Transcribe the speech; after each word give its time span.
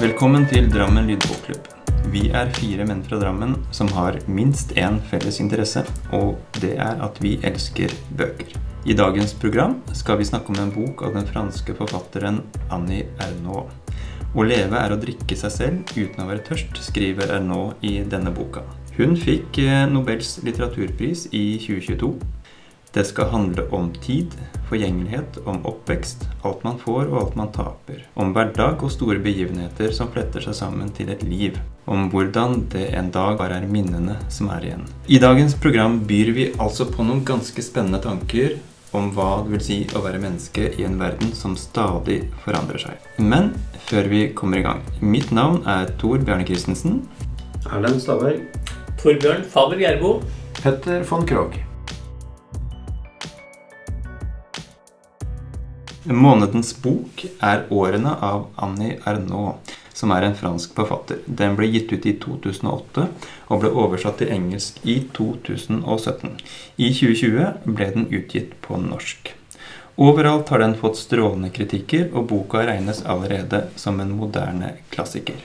Velkommen 0.00 0.46
til 0.48 0.64
Drammen 0.72 1.10
lydbokklubb. 1.10 1.66
Vi 2.08 2.22
er 2.32 2.48
fire 2.56 2.86
menn 2.88 3.02
fra 3.04 3.18
Drammen 3.20 3.50
som 3.76 3.90
har 3.92 4.16
minst 4.32 4.70
én 4.80 4.96
felles 5.10 5.42
interesse, 5.42 5.82
og 6.16 6.38
det 6.56 6.70
er 6.80 7.02
at 7.04 7.20
vi 7.20 7.34
elsker 7.44 7.92
bøker. 8.16 8.54
I 8.88 8.96
dagens 8.96 9.34
program 9.36 9.74
skal 9.92 10.16
vi 10.16 10.30
snakke 10.30 10.54
om 10.54 10.62
en 10.62 10.72
bok 10.72 11.04
av 11.04 11.18
den 11.18 11.28
franske 11.28 11.76
forfatteren 11.76 12.40
Annie 12.72 13.10
Ernaux. 13.20 13.68
Å 14.32 14.48
leve 14.48 14.80
er 14.80 14.96
å 14.96 15.00
drikke 15.04 15.36
seg 15.36 15.52
selv 15.52 15.92
uten 15.92 16.24
å 16.24 16.30
være 16.32 16.46
tørst, 16.48 16.80
skriver 16.88 17.36
Ernaux 17.36 17.76
i 17.84 17.98
denne 18.00 18.32
boka. 18.32 18.64
Hun 18.96 19.12
fikk 19.20 19.60
eh, 19.60 19.84
Nobels 19.92 20.38
litteraturpris 20.46 21.28
i 21.36 21.44
2022. 21.60 22.14
Det 22.92 23.04
skal 23.06 23.28
handle 23.30 23.62
om 23.70 23.92
tid, 24.02 24.32
forgjengelighet, 24.68 25.38
om 25.44 25.60
oppvekst, 25.66 26.24
alt 26.42 26.64
man 26.66 26.78
får 26.78 27.04
og 27.04 27.18
alt 27.20 27.36
man 27.38 27.52
taper. 27.54 28.00
Om 28.18 28.32
hverdag 28.34 28.82
og 28.82 28.90
store 28.90 29.20
begivenheter 29.22 29.94
som 29.94 30.10
fletter 30.10 30.42
seg 30.42 30.56
sammen 30.58 30.90
til 30.96 31.12
et 31.14 31.22
liv. 31.22 31.60
Om 31.86 32.08
hvordan 32.10 32.64
det 32.72 32.88
en 32.98 33.12
dag 33.14 33.38
bare 33.38 33.60
er 33.60 33.68
minnene 33.70 34.18
som 34.26 34.50
er 34.50 34.66
igjen. 34.66 34.82
I 35.06 35.22
dagens 35.22 35.54
program 35.54 36.00
byr 36.10 36.34
vi 36.34 36.48
altså 36.58 36.88
på 36.90 37.06
noen 37.06 37.22
ganske 37.26 37.62
spennende 37.62 38.02
tanker 38.02 38.58
om 38.90 39.12
hva 39.14 39.44
det 39.44 39.54
vil 39.54 39.64
si 39.68 39.78
å 39.94 40.02
være 40.02 40.18
menneske 40.26 40.72
i 40.74 40.86
en 40.88 40.98
verden 40.98 41.30
som 41.30 41.54
stadig 41.54 42.24
forandrer 42.42 42.88
seg. 42.88 43.08
Men 43.22 43.52
før 43.86 44.10
vi 44.10 44.26
kommer 44.34 44.58
i 44.58 44.66
gang. 44.66 44.82
Mitt 44.98 45.30
navn 45.30 45.62
er 45.62 45.94
Tor 46.02 46.18
Bjarne 46.26 46.46
Christensen. 46.46 47.04
Erlend 47.70 48.02
Stavberg. 48.02 48.42
Torbjørn 48.98 49.46
Faber 49.46 49.78
Gjerbo. 49.78 50.16
Petter 50.58 51.06
von 51.06 51.22
Krogh. 51.26 51.69
Månedens 56.04 56.72
bok 56.80 57.26
er 57.44 57.66
'Årene' 57.68 58.22
av 58.22 58.46
Annie 58.56 58.98
Ernaux, 59.04 59.56
som 59.92 60.10
er 60.10 60.22
en 60.22 60.34
fransk 60.34 60.72
forfatter. 60.74 61.18
Den 61.26 61.56
ble 61.56 61.66
gitt 61.66 61.92
ut 61.92 62.06
i 62.06 62.14
2008 62.16 63.08
og 63.50 63.60
ble 63.60 63.68
oversatt 63.68 64.16
til 64.18 64.32
engelsk 64.32 64.80
i 64.84 65.02
2017. 65.12 66.40
I 66.78 66.88
2020 66.96 67.52
ble 67.66 67.90
den 67.92 68.08
utgitt 68.08 68.56
på 68.62 68.80
norsk. 68.80 69.34
Overalt 69.98 70.48
har 70.48 70.58
den 70.64 70.74
fått 70.74 70.96
strålende 70.96 71.52
kritikker, 71.52 72.08
og 72.14 72.28
boka 72.28 72.64
regnes 72.64 73.04
allerede 73.04 73.66
som 73.76 74.00
en 74.00 74.16
moderne 74.16 74.78
klassiker. 74.90 75.36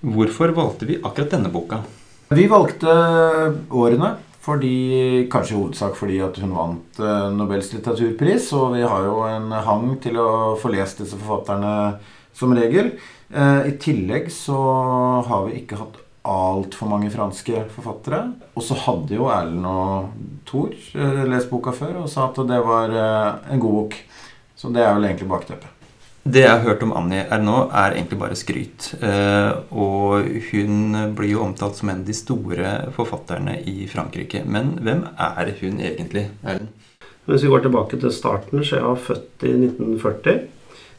Hvorfor 0.00 0.54
valgte 0.56 0.86
vi 0.86 0.96
akkurat 0.96 1.30
denne 1.30 1.52
boka? 1.52 1.82
Vi 2.30 2.46
valgte 2.48 2.88
'Årene' 3.68 4.16
fordi, 4.40 5.28
kanskje 5.32 5.54
i 5.54 5.58
hovedsak 5.58 5.96
fordi 5.98 6.20
at 6.24 6.38
hun 6.40 6.54
vant 6.56 7.00
eh, 7.00 7.26
Nobels 7.36 7.72
litteraturpris. 7.74 8.50
Og 8.56 8.76
vi 8.76 8.84
har 8.88 9.06
jo 9.06 9.18
en 9.28 9.50
hang 9.52 9.96
til 10.02 10.20
å 10.20 10.30
få 10.60 10.72
lest 10.72 11.02
disse 11.02 11.18
forfatterne 11.20 11.72
som 12.36 12.54
regel. 12.56 12.94
Eh, 13.28 13.68
I 13.68 13.74
tillegg 13.82 14.30
så 14.32 14.60
har 15.28 15.44
vi 15.48 15.60
ikke 15.60 15.80
hatt 15.82 15.98
altfor 16.30 16.88
mange 16.88 17.10
franske 17.12 17.66
forfattere. 17.74 18.22
Og 18.56 18.64
så 18.64 18.78
hadde 18.86 19.18
jo 19.18 19.28
Erlend 19.32 19.68
og 19.68 20.14
Thor 20.48 20.72
eh, 20.72 21.26
lest 21.28 21.52
boka 21.52 21.76
før 21.76 22.02
og 22.04 22.08
sa 22.12 22.30
at 22.30 22.40
det 22.48 22.62
var 22.64 22.96
en 22.96 23.60
god 23.60 23.76
bok. 23.82 24.00
Så 24.56 24.72
det 24.72 24.84
er 24.84 24.96
vel 24.96 25.08
egentlig 25.08 25.28
bakteppet. 25.28 25.79
Det 26.20 26.42
jeg 26.42 26.52
har 26.52 26.66
hørt 26.66 26.82
om 26.84 26.92
Annie 26.92 27.22
er 27.32 27.40
nå, 27.40 27.62
er 27.72 27.94
egentlig 27.94 28.18
bare 28.20 28.36
skryt. 28.36 28.90
Eh, 29.00 29.54
og 29.72 30.26
hun 30.50 30.98
blir 31.16 31.32
jo 31.32 31.44
omtalt 31.46 31.78
som 31.78 31.88
en 31.88 32.02
av 32.02 32.08
de 32.08 32.16
store 32.16 32.74
forfatterne 32.92 33.56
i 33.64 33.86
Frankrike. 33.88 34.42
Men 34.44 34.74
hvem 34.84 35.06
er 35.16 35.52
hun 35.62 35.80
egentlig, 35.80 36.26
Erlend? 36.44 36.68
Hvis 37.24 37.46
vi 37.46 37.52
går 37.52 37.64
tilbake 37.64 37.96
til 38.00 38.12
starten, 38.12 38.60
så 38.66 38.76
er 38.76 38.84
hun 38.84 39.00
født 39.00 39.46
i 39.48 39.54
1940 39.54 40.42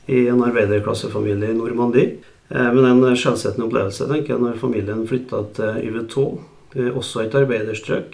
i 0.09 0.23
en 0.31 0.42
arbeiderklassefamilie 0.42 1.52
i 1.53 1.59
Normandie. 1.59 2.17
Eh, 2.49 2.71
men 2.73 2.89
en 2.89 3.05
skjellsettende 3.14 3.70
opplevelse 3.70 4.09
tenker 4.09 4.33
jeg, 4.33 4.42
når 4.42 4.58
familien 4.64 5.05
flytta 5.09 5.43
til 5.59 5.86
Yvetot, 5.92 6.48
også 6.71 7.26
et 7.26 7.33
arbeiderstrøk, 7.36 8.14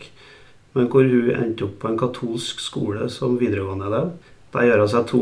men 0.74 0.88
hvor 0.90 1.06
hun 1.06 1.28
endte 1.30 1.68
opp 1.68 1.76
på 1.84 1.92
en 1.92 2.00
katolsk 2.00 2.60
skole 2.60 3.06
som 3.14 3.36
videregående 3.38 3.86
elev. 3.86 4.08
Der 4.56 4.66
gjør 4.66 4.82
hun 4.82 4.90
seg 4.90 5.06
to 5.12 5.22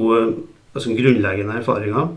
altså 0.76 0.96
grunnleggende 0.98 1.56
erfaringer. 1.62 2.12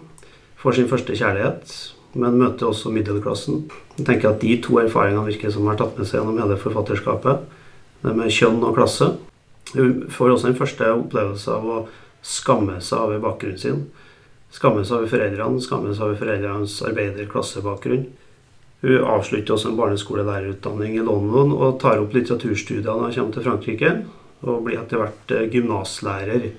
Får 0.58 0.74
sin 0.74 0.90
første 0.90 1.14
kjærlighet, 1.14 1.72
men 2.18 2.38
møter 2.40 2.66
også 2.66 2.90
middelklassen. 2.90 3.68
Jeg 3.98 4.06
tenker 4.06 4.32
at 4.32 4.42
De 4.42 4.56
to 4.62 4.80
erfaringene 4.82 5.28
virker 5.28 5.54
som 5.54 5.68
har 5.70 5.78
tatt 5.78 5.98
med 5.98 6.08
seg 6.08 6.20
gjennom 6.20 6.40
hele 6.42 6.58
forfatterskapet. 6.58 7.46
Det 8.02 8.14
med 8.14 8.34
kjønn 8.34 8.62
og 8.66 8.74
klasse. 8.74 9.12
Hun 9.74 10.04
får 10.10 10.34
også 10.34 10.50
en 10.50 10.58
første 10.58 10.90
opplevelse 10.90 11.54
av 11.54 11.66
å 11.66 11.78
skamme 12.24 12.78
seg 12.82 12.98
over 13.04 13.22
bakgrunnen 13.22 13.60
sin. 13.60 13.82
Skamme 14.54 14.84
seg 14.86 15.02
over 15.02 15.10
foreldrene, 15.12 15.60
skamme 15.62 15.92
seg 15.94 16.06
over 16.06 16.20
foreldrenes 16.22 16.78
arbeiderklassebakgrunn. 16.88 18.06
Hun 18.80 19.10
avslutter 19.10 19.54
også 19.54 19.72
en 19.72 19.78
barneskolelærerutdanning 19.78 20.94
i 20.96 21.04
London 21.04 21.50
og 21.56 21.80
tar 21.82 21.98
opp 21.98 22.14
litteraturstudier 22.14 22.86
når 22.86 23.10
hun 23.10 23.16
kommer 23.16 23.36
til 23.36 23.46
Frankrike. 23.46 23.92
Og 24.46 24.62
blir 24.64 24.78
etter 24.78 25.02
hvert 25.02 25.34
eh, 25.34 25.48
gymnaslærer 25.50 26.52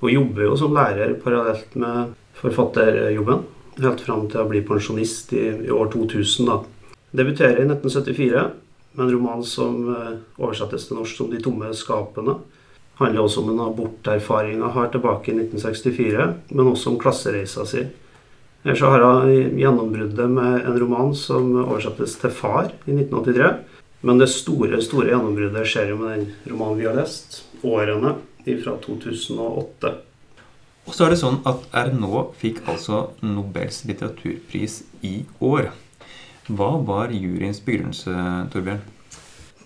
og 0.00 0.12
jobber 0.12 0.48
jo 0.48 0.56
som 0.60 0.74
lærer 0.76 1.16
parallelt 1.22 1.76
med 1.78 2.14
forfatterjobben. 2.36 3.44
Helt 3.80 4.04
fram 4.04 4.26
til 4.30 4.40
å 4.42 4.48
bli 4.48 4.62
pensjonist 4.64 5.32
i, 5.36 5.46
i 5.68 5.72
år 5.72 5.90
2000. 5.92 6.48
da. 6.48 6.60
Debuterer 7.16 7.62
i 7.62 7.68
1974 7.68 8.44
med 8.96 9.06
en 9.06 9.12
roman 9.12 9.44
som 9.44 9.88
eh, 9.92 10.12
oversettes 10.40 10.88
til 10.88 11.00
norsk 11.00 11.16
som 11.16 11.30
'De 11.30 11.40
tomme 11.44 11.72
skapene'. 11.72 12.38
Handler 12.96 13.22
også 13.22 13.42
om 13.42 13.50
en 13.52 13.64
aborterfaring 13.66 14.60
jeg 14.62 14.72
har 14.72 14.88
tilbake 14.88 15.32
i 15.32 15.36
1964, 15.36 16.28
men 16.48 16.72
også 16.72 16.90
om 16.90 16.98
klassereisa 16.98 17.66
si. 17.68 17.84
Ellers 18.64 18.80
har 18.80 19.04
hun 19.04 19.58
gjennombruddet 19.60 20.30
med 20.30 20.64
en 20.64 20.78
roman 20.80 21.12
som 21.14 21.52
oversettes 21.66 22.16
til 22.20 22.30
'Far' 22.30 22.72
i 22.86 22.96
1983. 22.96 23.52
Men 24.02 24.18
det 24.18 24.28
store 24.28 24.80
store 24.82 25.12
gjennombruddet 25.12 25.68
skjer 25.68 25.92
jo 25.92 26.00
med 26.00 26.16
den 26.16 26.26
romanen 26.52 26.78
vi 26.78 26.86
har 26.86 26.96
lest, 26.96 27.44
'Årene', 27.62 28.16
fra 28.62 28.76
2008. 28.84 29.94
Og 30.86 30.94
så 30.94 31.06
er 31.06 31.12
det 31.12 31.20
sånn 31.20 31.40
at 31.48 31.64
Ernaux 31.74 32.36
fikk 32.38 32.62
altså 32.70 33.08
Nobels 33.26 33.82
litteraturpris 33.88 34.82
i 35.06 35.18
år. 35.42 35.72
Hva 36.46 36.76
var 36.86 37.10
juryens 37.10 37.58
begrunnelse, 37.66 38.12
Torbjørn? 38.52 38.84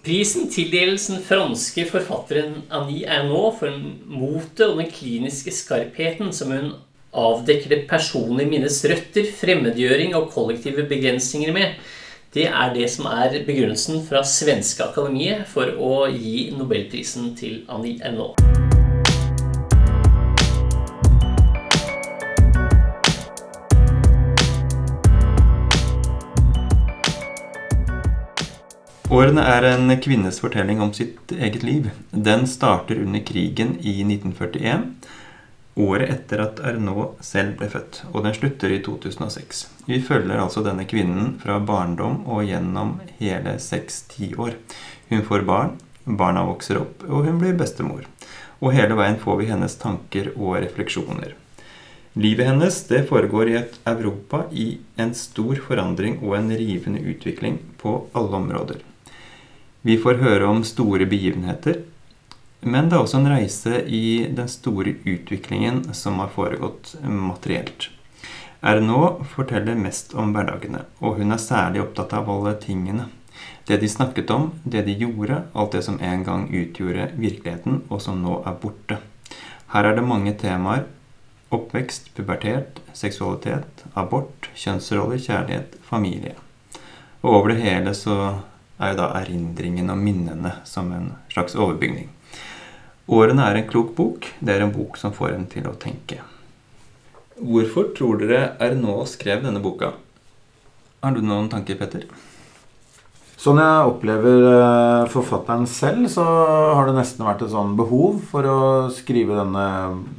Prisen 0.01 0.49
tildeles 0.49 1.11
den 1.11 1.21
franske 1.21 1.85
forfatteren 1.91 2.63
Annie 2.73 3.05
Ernaux 3.05 3.59
for 3.61 3.75
motet 4.09 4.65
og 4.71 4.79
den 4.81 4.89
kliniske 4.89 5.53
skarpheten 5.53 6.33
som 6.33 6.55
hun 6.57 6.71
avdekker 7.11 7.75
det 7.75 7.83
personlige 7.91 8.49
minnets 8.49 8.81
røtter, 8.89 9.29
fremmedgjøring 9.37 10.17
og 10.17 10.31
kollektive 10.33 10.87
begrensninger 10.89 11.53
med. 11.53 11.77
Det 12.33 12.47
er 12.47 12.73
det 12.73 12.87
som 12.89 13.11
er 13.11 13.43
begrunnelsen 13.45 14.01
fra 14.07 14.23
svenske 14.25 14.87
akademiet 14.87 15.45
for 15.51 15.75
å 15.77 16.07
gi 16.15 16.49
nobelprisen 16.57 17.35
til 17.37 17.65
Annie 17.69 18.01
Ernaux. 18.01 18.60
Årene 29.11 29.43
er 29.43 29.65
en 29.67 29.91
kvinnes 29.99 30.37
fortelling 30.39 30.79
om 30.79 30.93
sitt 30.95 31.33
eget 31.35 31.65
liv. 31.67 31.89
Den 32.15 32.45
starter 32.47 33.01
under 33.03 33.19
krigen 33.27 33.73
i 33.81 34.05
1941, 34.05 34.85
året 35.83 36.13
etter 36.15 36.43
at 36.45 36.61
Arnault 36.63 37.19
selv 37.27 37.57
ble 37.59 37.67
født, 37.73 38.05
og 38.13 38.23
den 38.23 38.37
slutter 38.37 38.71
i 38.71 38.79
2006. 38.87 39.65
Vi 39.89 39.99
følger 40.07 40.39
altså 40.39 40.63
denne 40.63 40.87
kvinnen 40.87 41.33
fra 41.43 41.57
barndom 41.59 42.21
og 42.23 42.45
gjennom 42.47 43.01
hele 43.19 43.57
seks 43.59 44.05
tiår. 44.13 44.55
Hun 45.11 45.25
får 45.27 45.43
barn, 45.49 45.73
barna 46.07 46.45
vokser 46.47 46.79
opp, 46.79 47.03
og 47.09 47.27
hun 47.27 47.41
blir 47.43 47.59
bestemor. 47.59 48.07
Og 48.63 48.77
hele 48.77 48.95
veien 48.95 49.19
får 49.19 49.41
vi 49.41 49.49
hennes 49.51 49.75
tanker 49.83 50.31
og 50.37 50.61
refleksjoner. 50.63 51.35
Livet 52.15 52.47
hennes 52.47 52.79
det 52.87 53.03
foregår 53.11 53.51
i 53.51 53.59
et 53.65 53.75
Europa 53.91 54.45
i 54.55 54.69
en 55.03 55.11
stor 55.19 55.59
forandring 55.67 56.21
og 56.23 56.39
en 56.39 56.55
rivende 56.55 57.03
utvikling 57.11 57.59
på 57.83 57.97
alle 58.15 58.39
områder. 58.39 58.87
Vi 59.83 59.97
får 59.97 60.19
høre 60.21 60.45
om 60.45 60.59
store 60.65 61.07
begivenheter, 61.09 61.79
men 62.61 62.91
det 62.91 62.99
er 62.99 63.01
også 63.01 63.17
en 63.23 63.31
reise 63.33 63.79
i 63.89 64.27
den 64.37 64.49
store 64.53 64.93
utviklingen 65.09 65.87
som 65.97 66.19
har 66.21 66.29
foregått 66.35 66.99
materielt. 67.01 67.89
Ernaud 68.61 69.23
forteller 69.33 69.79
mest 69.81 70.13
om 70.13 70.35
hverdagene, 70.35 70.83
og 71.01 71.17
hun 71.17 71.33
er 71.33 71.41
særlig 71.41 71.81
opptatt 71.81 72.13
av 72.19 72.29
alle 72.29 72.53
tingene. 72.61 73.07
Det 73.65 73.79
de 73.81 73.89
snakket 73.89 74.29
om, 74.37 74.51
det 74.69 74.85
de 74.85 74.99
gjorde, 75.01 75.41
alt 75.57 75.73
det 75.73 75.83
som 75.89 75.97
en 76.05 76.27
gang 76.29 76.45
utgjorde 76.53 77.09
virkeligheten, 77.17 77.81
og 77.89 78.05
som 78.05 78.21
nå 78.21 78.43
er 78.45 78.61
borte. 78.61 79.01
Her 79.73 79.89
er 79.89 79.97
det 79.97 80.05
mange 80.05 80.37
temaer. 80.37 80.85
Oppvekst, 81.51 82.13
pubertet, 82.15 82.83
seksualitet, 82.93 83.87
abort, 83.97 84.53
kjønnsroller, 84.53 85.17
kjærlighet, 85.17 85.81
familie. 85.89 86.37
Og 87.23 87.33
over 87.33 87.55
det 87.55 87.63
hele 87.65 87.97
så 87.97 88.21
er 88.81 88.95
jo 88.95 89.01
da 89.03 89.11
erindringen 89.21 89.93
og 89.93 90.01
minnene 90.01 90.55
som 90.69 90.91
en 90.97 91.13
slags 91.33 91.57
overbygning. 91.59 92.09
Årene 93.11 93.47
er 93.51 93.59
en 93.59 93.69
klok 93.69 93.95
bok. 93.97 94.29
Det 94.41 94.55
er 94.55 94.65
en 94.65 94.75
bok 94.75 94.99
som 95.01 95.15
får 95.15 95.35
en 95.35 95.47
til 95.51 95.67
å 95.69 95.77
tenke. 95.79 96.21
Hvorfor 97.41 97.93
tror 97.97 98.21
dere 98.21 98.55
Ernaux 98.63 99.17
skrev 99.17 99.45
denne 99.45 99.63
boka? 99.63 99.95
Har 101.01 101.17
du 101.17 101.23
noen 101.25 101.49
tanker, 101.53 101.79
Petter? 101.81 102.05
Sånn 103.41 103.57
jeg 103.57 103.89
opplever 103.89 104.43
eh, 104.51 105.07
forfatteren 105.09 105.65
selv, 105.65 106.11
så 106.13 106.27
har 106.77 106.91
det 106.91 106.99
nesten 106.99 107.25
vært 107.25 107.47
et 107.47 107.55
sånn 107.55 107.73
behov 107.79 108.19
for 108.29 108.45
å 108.45 108.59
skrive 108.93 109.39
denne 109.39 109.65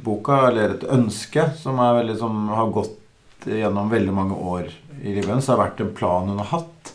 boka, 0.02 0.48
eller 0.48 0.74
et 0.74 0.88
ønske, 0.90 1.44
som, 1.60 1.78
veldig, 1.78 2.16
som 2.18 2.48
har 2.50 2.72
gått 2.74 3.46
gjennom 3.46 3.92
veldig 3.92 4.16
mange 4.16 4.34
år 4.34 4.66
i 4.98 5.14
livet 5.14 5.30
hennes. 5.30 5.46
Det 5.46 5.54
har 5.54 5.62
vært 5.62 5.84
en 5.84 5.94
plan 5.94 6.26
hun 6.32 6.42
har 6.42 6.50
hatt. 6.56 6.91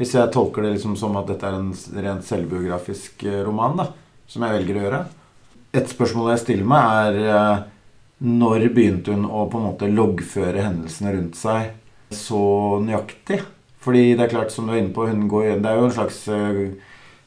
Hvis 0.00 0.14
jeg 0.16 0.32
tolker 0.32 0.64
det 0.64 0.78
liksom 0.78 0.94
som 0.96 1.18
at 1.20 1.28
dette 1.28 1.44
er 1.44 1.58
en 1.58 1.72
rent 2.06 2.24
selvbiografisk 2.24 3.26
eh, 3.28 3.42
roman, 3.44 3.76
da, 3.82 3.90
som 4.30 4.46
jeg 4.46 4.56
velger 4.56 4.78
å 4.78 4.84
gjøre. 4.86 5.00
Et 5.76 5.90
spørsmål 5.92 6.30
jeg 6.32 6.40
stiller 6.46 6.70
meg, 6.72 7.18
er 7.20 7.34
eh, 7.34 7.64
når 8.24 8.64
begynte 8.72 9.12
hun 9.12 9.26
å 9.28 9.44
på 9.52 9.60
en 9.60 9.66
måte 9.68 9.90
loggføre 9.92 10.64
hendelsene 10.64 11.12
rundt 11.18 11.36
seg 11.36 11.74
så 12.16 12.44
nøyaktig? 12.80 13.42
Fordi 13.84 14.14
det 14.14 14.24
er 14.24 14.32
klart, 14.32 14.54
som 14.54 14.66
du 14.66 14.72
er 14.72 14.80
inne 14.80 14.94
på, 14.96 15.04
går, 15.04 15.60
det 15.60 15.68
er 15.68 15.76
jo 15.76 15.90
en 15.90 15.94
slags 15.98 16.22
eh, 16.32 16.64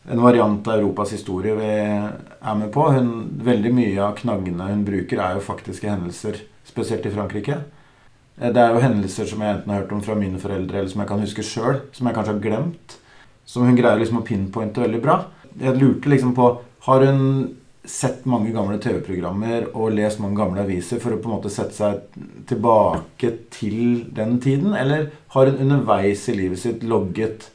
en 0.10 0.26
variant 0.26 0.68
av 0.68 0.80
Europas 0.80 1.14
historie 1.14 1.54
vi 1.56 1.70
er 1.70 2.58
med 2.58 2.74
på. 2.74 2.88
Hun, 2.90 3.14
veldig 3.46 3.72
mye 3.78 4.02
av 4.04 4.18
knaggene 4.18 4.72
hun 4.72 4.84
bruker, 4.88 5.22
er 5.22 5.38
jo 5.38 5.46
faktiske 5.46 5.94
hendelser, 5.94 6.42
spesielt 6.68 7.06
i 7.06 7.14
Frankrike. 7.14 7.62
Eh, 8.40 8.52
det 8.54 8.62
er 8.62 8.74
jo 8.74 8.84
hendelser 8.84 9.30
som 9.30 9.42
jeg 9.44 9.58
enten 9.58 9.74
har 9.74 9.84
hørt 9.84 9.96
om 9.96 10.04
fra 10.06 10.18
mine 10.20 10.42
foreldre, 10.42 10.80
eller 10.80 10.92
som 10.92 11.04
jeg 11.04 11.12
kan 11.12 11.24
huske 11.24 11.46
sjøl, 11.48 11.82
som 11.96 12.08
jeg 12.08 12.18
kanskje 12.18 12.36
har 12.36 12.46
glemt. 12.46 13.00
Som 13.46 13.68
hun 13.68 13.76
greier 13.78 14.00
liksom 14.00 14.22
å 14.22 14.28
pinpointe 14.28 14.82
veldig 14.84 15.02
bra. 15.04 15.20
Jeg 15.60 15.78
lurte 15.78 16.10
liksom 16.10 16.32
på 16.38 16.54
Har 16.84 17.04
hun 17.06 17.56
sett 17.88 18.26
mange 18.28 18.52
gamle 18.52 18.78
TV-programmer 18.80 19.70
og 19.72 19.94
lest 19.96 20.20
mange 20.20 20.36
gamle 20.40 20.64
aviser 20.64 21.00
for 21.04 21.16
å 21.16 21.20
på 21.20 21.30
en 21.30 21.36
måte 21.38 21.52
sette 21.52 21.76
seg 21.76 22.18
tilbake 22.48 23.30
til 23.56 24.06
den 24.16 24.38
tiden? 24.44 24.74
Eller 24.76 25.10
har 25.36 25.48
hun 25.48 25.62
underveis 25.64 26.26
i 26.28 26.36
livet 26.38 26.60
sitt 26.60 26.84
logget 26.84 27.50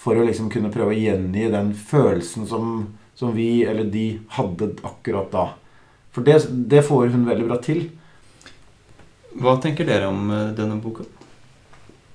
for 0.00 0.16
å 0.16 0.24
liksom 0.24 0.48
kunne 0.52 0.72
prøve 0.72 0.94
å 0.94 1.00
gjengi 1.00 1.48
den 1.52 1.72
følelsen 1.76 2.48
som, 2.48 2.74
som 3.16 3.34
vi 3.36 3.66
eller 3.68 3.88
de 3.92 4.06
hadde 4.36 4.72
akkurat 4.80 5.28
da? 5.32 5.46
For 6.12 6.26
det, 6.26 6.40
det, 6.72 6.82
får 6.88 7.12
hun 7.12 7.28
veldig 7.28 7.48
bra 7.48 7.60
til. 7.62 7.84
Hva 9.38 9.56
tenker 9.62 9.86
dere 9.86 10.10
om 10.10 10.30
eh, 10.34 10.50
denne 10.58 10.80
boka? 10.82 11.06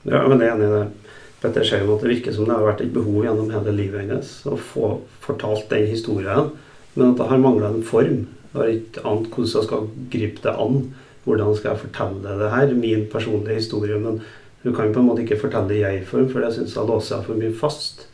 Ja, 0.04 0.26
men 0.28 0.42
jeg 0.42 0.52
er 0.52 0.58
enig 0.58 0.68
i 0.68 0.76
det. 0.76 1.16
Petter 1.42 1.66
sier 1.68 1.86
at 1.86 2.04
det 2.04 2.12
virker 2.12 2.34
som 2.34 2.48
det 2.48 2.56
har 2.56 2.66
vært 2.66 2.84
et 2.84 2.94
behov 2.94 3.24
gjennom 3.26 3.52
hele 3.54 3.74
livet 3.76 4.06
hennes 4.06 4.30
å 4.50 4.56
få 4.58 4.96
fortalt 5.24 5.68
den 5.70 5.90
historien 5.92 6.54
men 6.96 7.12
at 7.12 7.20
det 7.20 7.28
har 7.30 7.44
mangla 7.44 7.74
en 7.74 7.84
form. 7.84 8.24
Det 8.52 8.60
har 8.62 8.72
ikke 8.72 9.04
ant 9.04 9.28
hvordan 9.28 9.52
jeg 9.52 9.68
skal 9.68 9.88
gripe 10.14 10.44
det 10.44 10.56
an. 10.64 10.82
Hvordan 11.26 11.56
skal 11.58 11.74
jeg 11.74 11.84
fortelle 11.84 12.36
det 12.40 12.52
her? 12.54 12.74
Min 12.74 13.08
personlige 13.12 13.60
historie. 13.60 14.00
Men 14.00 14.22
hun 14.64 14.76
kan 14.76 14.94
på 14.94 15.04
en 15.04 15.10
måte 15.10 15.26
ikke 15.26 15.42
fortelle 15.42 15.68
det 15.72 15.82
i 15.82 15.84
jeg-form, 15.84 16.30
for 16.32 16.44
det 16.44 16.54
syns 16.56 16.76
jeg 16.78 16.88
låser 16.88 17.18
jeg 17.18 17.28
for 17.28 17.42
mye 17.42 17.56
fast. 17.60 18.06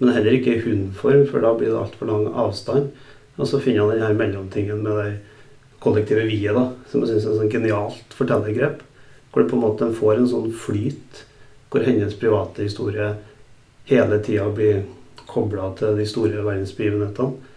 Men 0.00 0.14
heller 0.16 0.38
ikke 0.38 0.54
i 0.56 0.62
hun-form, 0.64 1.26
for 1.28 1.44
da 1.44 1.52
blir 1.56 1.74
det 1.74 1.82
altfor 1.82 2.08
lang 2.08 2.30
avstand. 2.32 2.88
Og 3.36 3.48
så 3.48 3.60
finner 3.60 3.82
jeg 3.82 4.00
denne 4.00 4.16
mellomtingen 4.16 4.80
med 4.84 4.96
det 5.02 5.10
kollektive 5.80 6.26
vi-et, 6.28 6.54
da, 6.56 6.68
som 6.90 7.02
jeg 7.02 7.14
syns 7.14 7.26
er 7.26 7.32
et 7.32 7.40
sånn 7.40 7.52
genialt 7.52 8.16
fortellergrep. 8.16 8.82
Hvor 9.30 9.42
det 9.42 9.50
på 9.50 9.58
en 9.58 9.64
måte 9.64 9.90
får 9.96 10.16
en 10.18 10.30
sånn 10.30 10.48
flyt, 10.56 11.24
hvor 11.70 11.84
hennes 11.86 12.16
private 12.18 12.66
historie 12.66 13.12
hele 13.90 14.18
tida 14.26 14.48
blir 14.54 14.82
kobla 15.30 15.70
til 15.78 15.98
de 15.98 16.06
store 16.08 16.42
verdensbegivenhetene. 16.42 17.48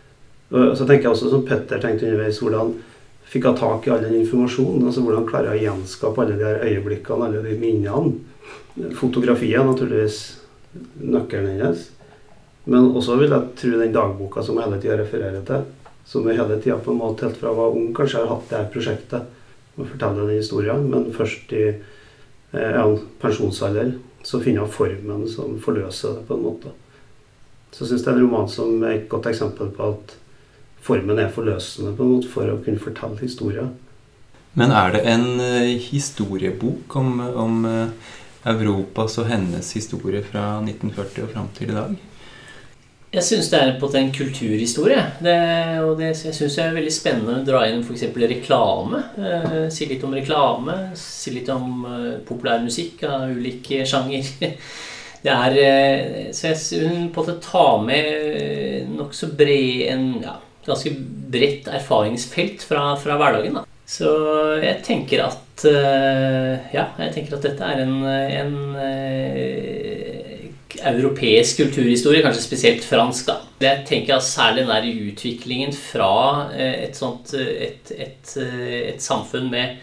Så 0.78 0.86
tenker 0.86 1.08
jeg 1.08 1.16
også 1.16 1.32
som 1.32 1.46
Petter 1.48 1.82
tenkte 1.82 2.06
underveis, 2.06 2.38
hvordan 2.42 2.76
fikk 3.34 3.48
hun 3.50 3.58
tak 3.58 3.88
i 3.88 3.94
all 3.94 4.04
den 4.04 4.20
informasjonen? 4.20 4.86
altså 4.86 5.02
Hvordan 5.02 5.26
klarer 5.30 5.50
hun 5.50 5.58
å 5.58 5.64
gjenskape 5.64 6.22
alle 6.22 6.38
de 6.38 6.46
her 6.46 6.62
øyeblikkene, 6.68 7.30
alle 7.30 7.42
de 7.42 7.58
minnene? 7.58 8.92
Fotografiet 9.00 9.58
er 9.58 9.66
naturligvis 9.66 10.20
nøkkelen 11.02 11.56
hennes. 11.56 11.88
Men 12.70 12.92
også 12.94 13.18
vil 13.20 13.34
jeg 13.34 13.56
tro 13.60 13.80
den 13.80 13.96
dagboka 13.96 14.44
som 14.46 14.60
jeg 14.60 14.70
hele 14.70 14.82
tida 14.84 15.00
refererer 15.02 15.42
til. 15.48 15.66
Som 16.06 16.28
jeg 16.28 16.40
hele 16.40 16.60
tida 16.62 16.78
på 16.84 16.92
en 16.92 17.00
måte 17.00 17.28
helt 17.28 17.40
fra 17.40 17.52
jeg 17.52 17.60
var 17.60 17.78
ung 17.78 17.92
kanskje 17.96 18.24
har 18.24 18.32
hatt 18.34 18.50
det 18.50 18.60
her 18.60 18.72
prosjektet. 18.74 19.30
Å 19.74 19.86
fortelle 19.90 20.28
den 20.28 20.38
historien. 20.38 20.88
Men 20.92 21.08
først 21.16 21.54
i 21.56 21.64
eh, 21.72 22.74
ja, 22.76 22.84
pensjonsalder 23.24 23.96
så 24.24 24.40
finner 24.44 24.64
jeg 24.64 24.76
formen 24.76 25.28
som 25.32 25.56
forløser 25.62 26.20
det 26.20 26.28
på 26.28 26.38
en 26.38 26.46
måte. 26.46 26.74
Så 27.74 27.84
jeg 27.84 27.94
syns 27.94 28.06
det 28.06 28.12
er 28.12 28.20
en 28.20 28.26
roman 28.28 28.52
som 28.52 28.84
er 28.84 29.00
et 29.00 29.08
godt 29.12 29.32
eksempel 29.32 29.72
på 29.74 29.90
at 29.96 30.14
formen 30.84 31.20
er 31.20 31.32
forløsende 31.34 31.96
på 31.98 32.06
en 32.06 32.14
måte 32.18 32.30
for 32.32 32.52
å 32.52 32.60
kunne 32.64 32.82
fortelle 32.82 33.20
historier. 33.24 33.72
Men 34.60 34.74
er 34.76 34.94
det 34.94 35.02
en 35.10 35.28
uh, 35.42 35.74
historiebok 35.82 36.96
om, 37.00 37.16
om 37.18 37.64
uh, 37.66 38.12
Europas 38.54 39.18
og 39.18 39.30
hennes 39.32 39.72
historie 39.74 40.22
fra 40.28 40.60
1940 40.62 41.26
og 41.26 41.32
fram 41.34 41.50
til 41.58 41.74
i 41.74 41.78
dag? 41.80 41.96
Jeg 43.14 43.26
syns 43.28 43.52
det 43.52 43.60
er 43.62 43.76
på 43.78 43.92
en 43.94 44.08
kulturhistorie. 44.10 45.02
Det, 45.22 45.36
og 45.86 46.00
det, 46.00 46.16
jeg 46.26 46.34
syns 46.34 46.56
det 46.58 46.64
er 46.64 46.78
veldig 46.80 46.94
spennende 46.94 47.36
å 47.44 47.46
dra 47.46 47.60
inn 47.70 47.84
f.eks. 47.86 48.08
reklame. 48.10 49.04
Eh, 49.22 49.60
si 49.74 49.86
litt 49.86 50.06
om 50.08 50.16
reklame. 50.18 50.78
Si 50.98 51.34
litt 51.36 51.52
om 51.54 51.86
eh, 51.86 52.08
populærmusikk 52.26 53.06
av 53.10 53.30
ulike 53.36 53.86
sjanger. 53.90 54.34
Det 55.24 55.32
er 55.32 55.54
eh, 55.56 56.32
Så 56.36 56.50
jeg, 56.50 56.82
hun 56.82 57.06
på 57.14 57.22
en 57.22 57.30
måte 57.30 57.38
tar 57.46 57.78
med 57.86 58.90
nokså 58.98 59.30
bred 59.38 59.94
en 59.94 60.10
ja, 60.26 60.34
ganske 60.66 60.92
bredt 61.32 61.70
erfaringsfelt 61.72 62.66
fra, 62.66 62.90
fra 63.00 63.16
hverdagen. 63.22 63.62
Da. 63.62 63.64
Så 63.88 64.10
jeg 64.64 64.82
tenker 64.84 65.26
at 65.28 65.64
uh, 65.68 66.56
Ja, 66.74 66.88
jeg 66.98 67.12
tenker 67.14 67.38
at 67.38 67.46
dette 67.46 67.68
er 67.68 67.82
en, 67.84 67.98
en 68.08 68.54
uh, 68.80 69.93
europeisk 70.90 71.64
kulturhistorie, 71.64 72.24
kanskje 72.26 72.44
spesielt 72.44 72.84
fransk. 72.86 73.28
da. 73.28 73.40
Jeg 73.64 73.86
tenker 73.88 74.18
at 74.18 74.28
særlig 74.28 74.66
den 74.66 74.74
der 74.74 75.10
utviklingen 75.12 75.74
fra 75.74 76.14
uh, 76.52 76.60
et 76.60 77.00
sånt 77.00 77.34
et, 77.34 77.92
et, 77.96 78.38
et 78.44 79.02
samfunn 79.02 79.52
med 79.52 79.78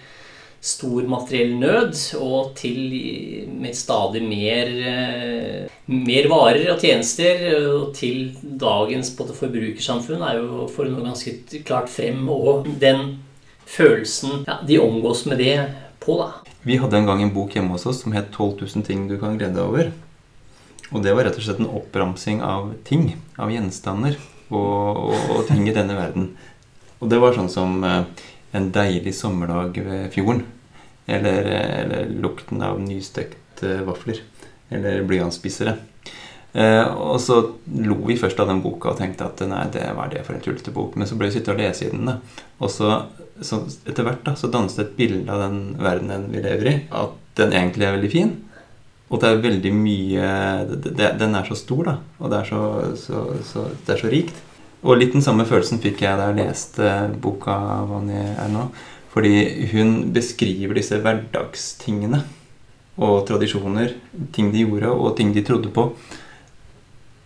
stor 0.60 1.06
materiell 1.08 1.54
nød 1.56 1.94
og 2.20 2.52
til 2.58 3.46
med 3.48 3.76
stadig 3.76 4.20
mer, 4.22 4.68
eh, 4.90 5.70
mer 5.86 6.28
varer 6.28 6.68
og 6.74 6.82
tjenester 6.84 7.46
og 7.56 7.94
til 7.96 8.34
dagens 8.60 9.14
både 9.16 9.36
forbrukersamfunn 9.38 10.20
er 10.22 10.36
jo 10.36 10.66
for 10.68 10.90
noe 10.90 11.06
ganske 11.06 11.64
klart 11.64 11.88
frem. 11.88 12.28
Og 12.28 12.68
den 12.80 13.16
følelsen 13.64 14.44
ja, 14.46 14.60
de 14.66 14.78
omgås 14.82 15.24
med 15.26 15.40
det 15.40 15.56
på, 16.00 16.20
da. 16.20 16.28
Vi 16.62 16.76
hadde 16.76 16.98
en 16.98 17.08
gang 17.08 17.22
en 17.24 17.32
bok 17.32 17.56
hjemme 17.56 17.72
hos 17.72 17.88
oss 17.88 18.04
som 18.04 18.12
het 18.12 18.28
12 18.36 18.60
000 18.60 18.84
ting 18.84 19.08
du 19.08 19.16
kan 19.16 19.40
glede 19.40 19.56
deg 19.56 19.64
over. 19.64 19.92
Og 20.90 21.04
det 21.04 21.14
var 21.14 21.26
rett 21.26 21.38
og 21.38 21.44
slett 21.44 21.60
en 21.62 21.70
oppramsing 21.70 22.40
av 22.42 22.72
ting, 22.86 23.12
av 23.38 23.52
gjenstander 23.52 24.16
og, 24.50 25.10
og, 25.10 25.18
og 25.36 25.44
ting 25.50 25.68
i 25.68 25.74
denne 25.74 25.94
verden. 25.94 26.32
Og 27.00 27.10
det 27.12 27.20
var 27.22 27.36
sånn 27.36 27.52
som 27.52 27.78
eh, 27.86 28.02
en 28.56 28.72
deilig 28.74 29.14
sommerdag 29.16 29.78
ved 29.86 30.10
fjorden. 30.14 30.42
Eller, 31.10 31.46
eller 31.82 32.10
lukten 32.22 32.62
av 32.62 32.80
nystekte 32.82 33.80
vafler. 33.86 34.20
Eller 34.70 35.06
blyantspissere. 35.06 35.78
Eh, 36.52 36.84
og 36.98 37.20
så 37.22 37.38
lo 37.78 37.96
vi 38.08 38.18
først 38.18 38.40
av 38.42 38.50
den 38.50 38.62
boka 38.64 38.90
og 38.90 38.98
tenkte 38.98 39.28
at 39.28 39.42
nei, 39.46 39.62
det 39.70 39.86
var 39.94 40.10
det 40.10 40.24
for 40.26 40.36
en 40.36 40.42
tullete 40.44 40.74
bok. 40.74 40.98
Men 40.98 41.08
så 41.08 41.18
ble 41.18 41.30
vi 41.30 41.38
sittende 41.38 41.56
og 41.56 41.64
lese 41.64 41.86
i 41.86 41.94
den. 41.94 42.10
da. 42.10 42.18
Og 42.60 42.74
så, 42.74 42.92
så 43.46 43.62
etter 43.86 44.06
hvert 44.06 44.26
da, 44.26 44.36
så 44.38 44.50
danset 44.52 44.84
et 44.84 44.96
bilde 44.98 45.30
av 45.30 45.46
den 45.46 45.60
verdenen 45.80 46.28
vi 46.34 46.42
lever 46.44 46.72
i. 46.72 46.76
At 46.90 47.16
den 47.38 47.54
egentlig 47.54 47.86
er 47.86 47.96
veldig 47.96 48.12
fin. 48.12 48.36
Og 49.10 49.18
det 49.18 49.26
er 49.26 49.42
veldig 49.42 49.72
mye 49.74 50.26
det, 50.70 50.92
det, 50.94 51.08
Den 51.18 51.34
er 51.34 51.48
så 51.48 51.56
stor, 51.58 51.82
da. 51.88 51.96
Og 52.20 52.30
det 52.30 52.38
er 52.40 52.50
så, 52.50 52.62
så, 53.00 53.24
så, 53.46 53.66
det 53.86 53.96
er 53.96 54.02
så 54.04 54.12
rikt. 54.12 54.38
Og 54.80 54.96
litt 54.96 55.12
den 55.12 55.24
samme 55.24 55.44
følelsen 55.48 55.82
fikk 55.82 56.04
jeg 56.06 56.16
da 56.16 56.30
jeg 56.30 56.38
leste 56.38 56.92
boka 57.20 57.56
av 57.80 57.90
Annie 57.98 58.30
Ernaux. 58.40 58.70
Fordi 59.10 59.66
hun 59.72 60.12
beskriver 60.14 60.78
disse 60.78 61.00
hverdagstingene 61.02 62.22
og 63.00 63.24
tradisjoner, 63.26 63.96
ting 64.34 64.52
de 64.54 64.62
gjorde, 64.62 64.92
og 64.92 65.16
ting 65.18 65.32
de 65.34 65.42
trodde 65.46 65.72
på, 65.74 65.88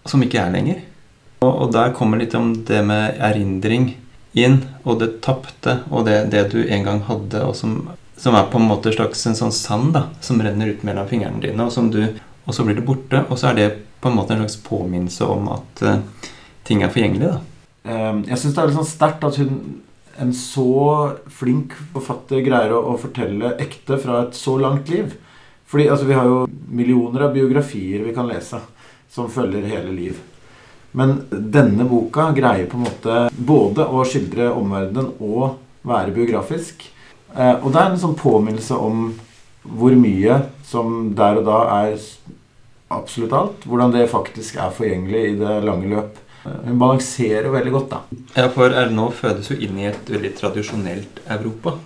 som 0.08 0.22
ikke 0.24 0.40
er 0.40 0.54
lenger. 0.54 0.80
Og, 1.44 1.50
og 1.50 1.72
der 1.74 1.92
kommer 1.96 2.20
litt 2.20 2.36
om 2.38 2.52
det 2.68 2.80
med 2.86 3.18
erindring 3.20 3.90
inn, 4.38 4.62
og 4.84 5.02
det 5.02 5.18
tapte, 5.24 5.80
og 5.90 6.06
det, 6.08 6.30
det, 6.32 6.46
du 6.54 6.62
en 6.62 6.86
gang 6.86 7.02
hadde, 7.08 7.42
og 7.44 7.56
som, 7.58 7.76
som, 8.16 8.36
er 8.36 8.50
på 8.50 8.60
en 8.60 8.68
måte 8.68 8.92
slags 8.94 9.24
en 9.26 9.38
sånn 9.38 9.54
sand 9.54 9.94
da, 9.96 10.06
som 10.24 10.42
renner 10.42 10.74
ut 10.74 10.84
mellom 10.86 11.08
fingrene 11.10 11.42
dine, 11.42 11.66
og, 11.66 11.90
du, 11.92 12.04
og 12.44 12.56
så 12.56 12.66
blir 12.66 12.78
det 12.78 12.86
borte. 12.86 13.24
Og 13.28 13.40
så 13.40 13.50
er 13.50 13.58
det 13.58 13.70
på 14.00 14.10
en 14.10 14.18
måte 14.18 14.34
en 14.34 14.44
slags 14.44 14.60
påminnelse 14.66 15.26
om 15.28 15.48
at 15.54 15.84
uh, 15.86 16.30
ting 16.68 16.84
er 16.84 16.92
forgjengelig. 16.92 17.32
da. 17.32 17.40
Ehm, 17.84 18.22
jeg 18.28 18.40
syns 18.40 18.54
det 18.54 18.62
er 18.62 18.70
litt 18.70 18.78
sånn 18.78 18.88
sterkt 18.88 19.26
at 19.26 19.40
hun 19.40 19.58
en 20.16 20.30
så 20.36 21.12
flink 21.26 21.74
forfatter 21.94 22.42
greier 22.46 22.74
å, 22.74 22.82
å, 22.92 22.98
fortelle 23.00 23.56
ekte 23.62 23.98
fra 23.98 24.24
et 24.24 24.36
så 24.38 24.56
langt 24.62 24.90
liv. 24.92 25.16
Fordi 25.66 25.88
altså, 25.90 26.06
Vi 26.06 26.14
har 26.14 26.28
jo 26.30 26.44
millioner 26.70 27.26
av 27.26 27.34
biografier 27.34 28.04
vi 28.04 28.14
kan 28.14 28.28
lese 28.30 28.60
som 29.10 29.30
følger 29.30 29.66
hele 29.66 29.90
liv. 29.94 30.20
Men 30.94 31.24
denne 31.30 31.86
boka 31.90 32.28
greier 32.36 32.68
på 32.70 32.78
en 32.78 32.86
måte 32.86 33.20
både 33.34 33.86
å 33.90 34.04
skildre 34.06 34.52
omverdenen 34.54 35.10
og 35.18 35.56
være 35.82 36.14
biografisk. 36.14 36.86
Eh, 37.34 37.54
og 37.60 37.70
det 37.74 37.80
er 37.80 37.92
en 37.92 38.02
sånn 38.02 38.18
påminnelse 38.18 38.78
om 38.78 39.08
hvor 39.64 39.94
mye 39.96 40.42
som 40.66 41.14
der 41.16 41.40
og 41.40 41.48
da 41.48 41.60
er 41.78 41.96
absolutt 42.94 43.34
alt. 43.36 43.64
Hvordan 43.68 43.94
det 43.94 44.10
faktisk 44.12 44.60
er 44.60 44.74
forgjengelig 44.74 45.24
i 45.30 45.40
det 45.40 45.56
lange 45.64 45.90
løp. 45.90 46.20
Hun 46.44 46.76
balanserer 46.78 47.48
veldig 47.48 47.72
godt, 47.72 47.94
da. 47.94 48.22
Ja, 48.36 48.50
for 48.52 48.74
Ernaud 48.76 49.16
fødes 49.16 49.48
jo 49.48 49.56
inn 49.56 49.78
i 49.80 49.88
et 49.88 50.10
veldig 50.12 50.34
tradisjonelt 50.36 51.22
Europa. 51.24 51.78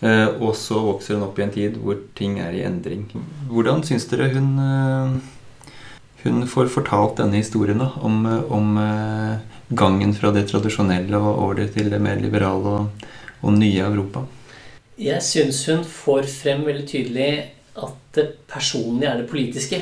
Eh, 0.00 0.28
og 0.40 0.54
så 0.56 0.80
vokser 0.84 1.16
hun 1.16 1.26
opp 1.26 1.38
i 1.40 1.44
en 1.44 1.52
tid 1.52 1.76
hvor 1.80 1.98
ting 2.16 2.38
er 2.44 2.56
i 2.56 2.64
endring. 2.64 3.06
Hvordan 3.48 3.82
syns 3.84 4.06
dere 4.12 4.30
hun 4.34 4.52
eh, 4.64 5.20
hun 6.22 6.44
får 6.48 6.68
fortalt 6.68 7.16
denne 7.16 7.40
historien 7.40 7.80
da, 7.80 7.88
om, 8.04 8.26
om 8.52 8.76
eh, 8.80 9.60
gangen 9.72 10.12
fra 10.16 10.32
det 10.34 10.46
tradisjonelle 10.50 11.16
og 11.16 11.44
over 11.46 11.62
til 11.72 11.88
det 11.92 12.00
mer 12.02 12.20
liberale 12.20 12.74
og, 12.82 13.06
og 13.40 13.56
nye 13.56 13.86
Europa? 13.86 14.26
Jeg 15.00 15.24
syns 15.24 15.62
hun 15.70 15.80
får 15.88 16.26
frem 16.28 16.66
veldig 16.66 16.84
tydelig 16.84 17.30
at 17.80 17.94
det 18.12 18.26
personlige 18.50 19.08
er 19.08 19.22
det 19.22 19.30
politiske. 19.30 19.78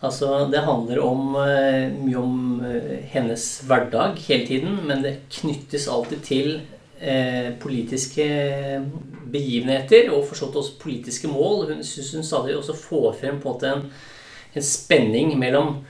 Altså, 0.00 0.48
Det 0.50 0.64
handler 0.64 1.00
om, 1.04 1.36
eh, 1.36 1.92
mye 1.92 2.16
om 2.16 2.60
eh, 2.64 3.04
hennes 3.12 3.62
hverdag 3.68 4.16
hele 4.28 4.46
tiden, 4.46 4.86
men 4.86 5.02
det 5.02 5.28
knyttes 5.30 5.88
alltid 5.88 6.22
til 6.22 6.60
eh, 7.00 7.52
politiske 7.60 8.24
begivenheter 9.32 10.10
og 10.10 10.24
forstått 10.28 10.56
også 10.56 10.80
politiske 10.80 11.28
mål. 11.28 11.74
Hun 11.74 11.84
syns 11.84 12.14
hun 12.14 12.24
stadig 12.24 12.56
også 12.56 12.76
får 12.76 13.16
frem 13.20 13.40
på 13.40 13.58
en, 13.62 13.90
en 14.54 14.62
spenning 14.62 15.38
mellom 15.38 15.84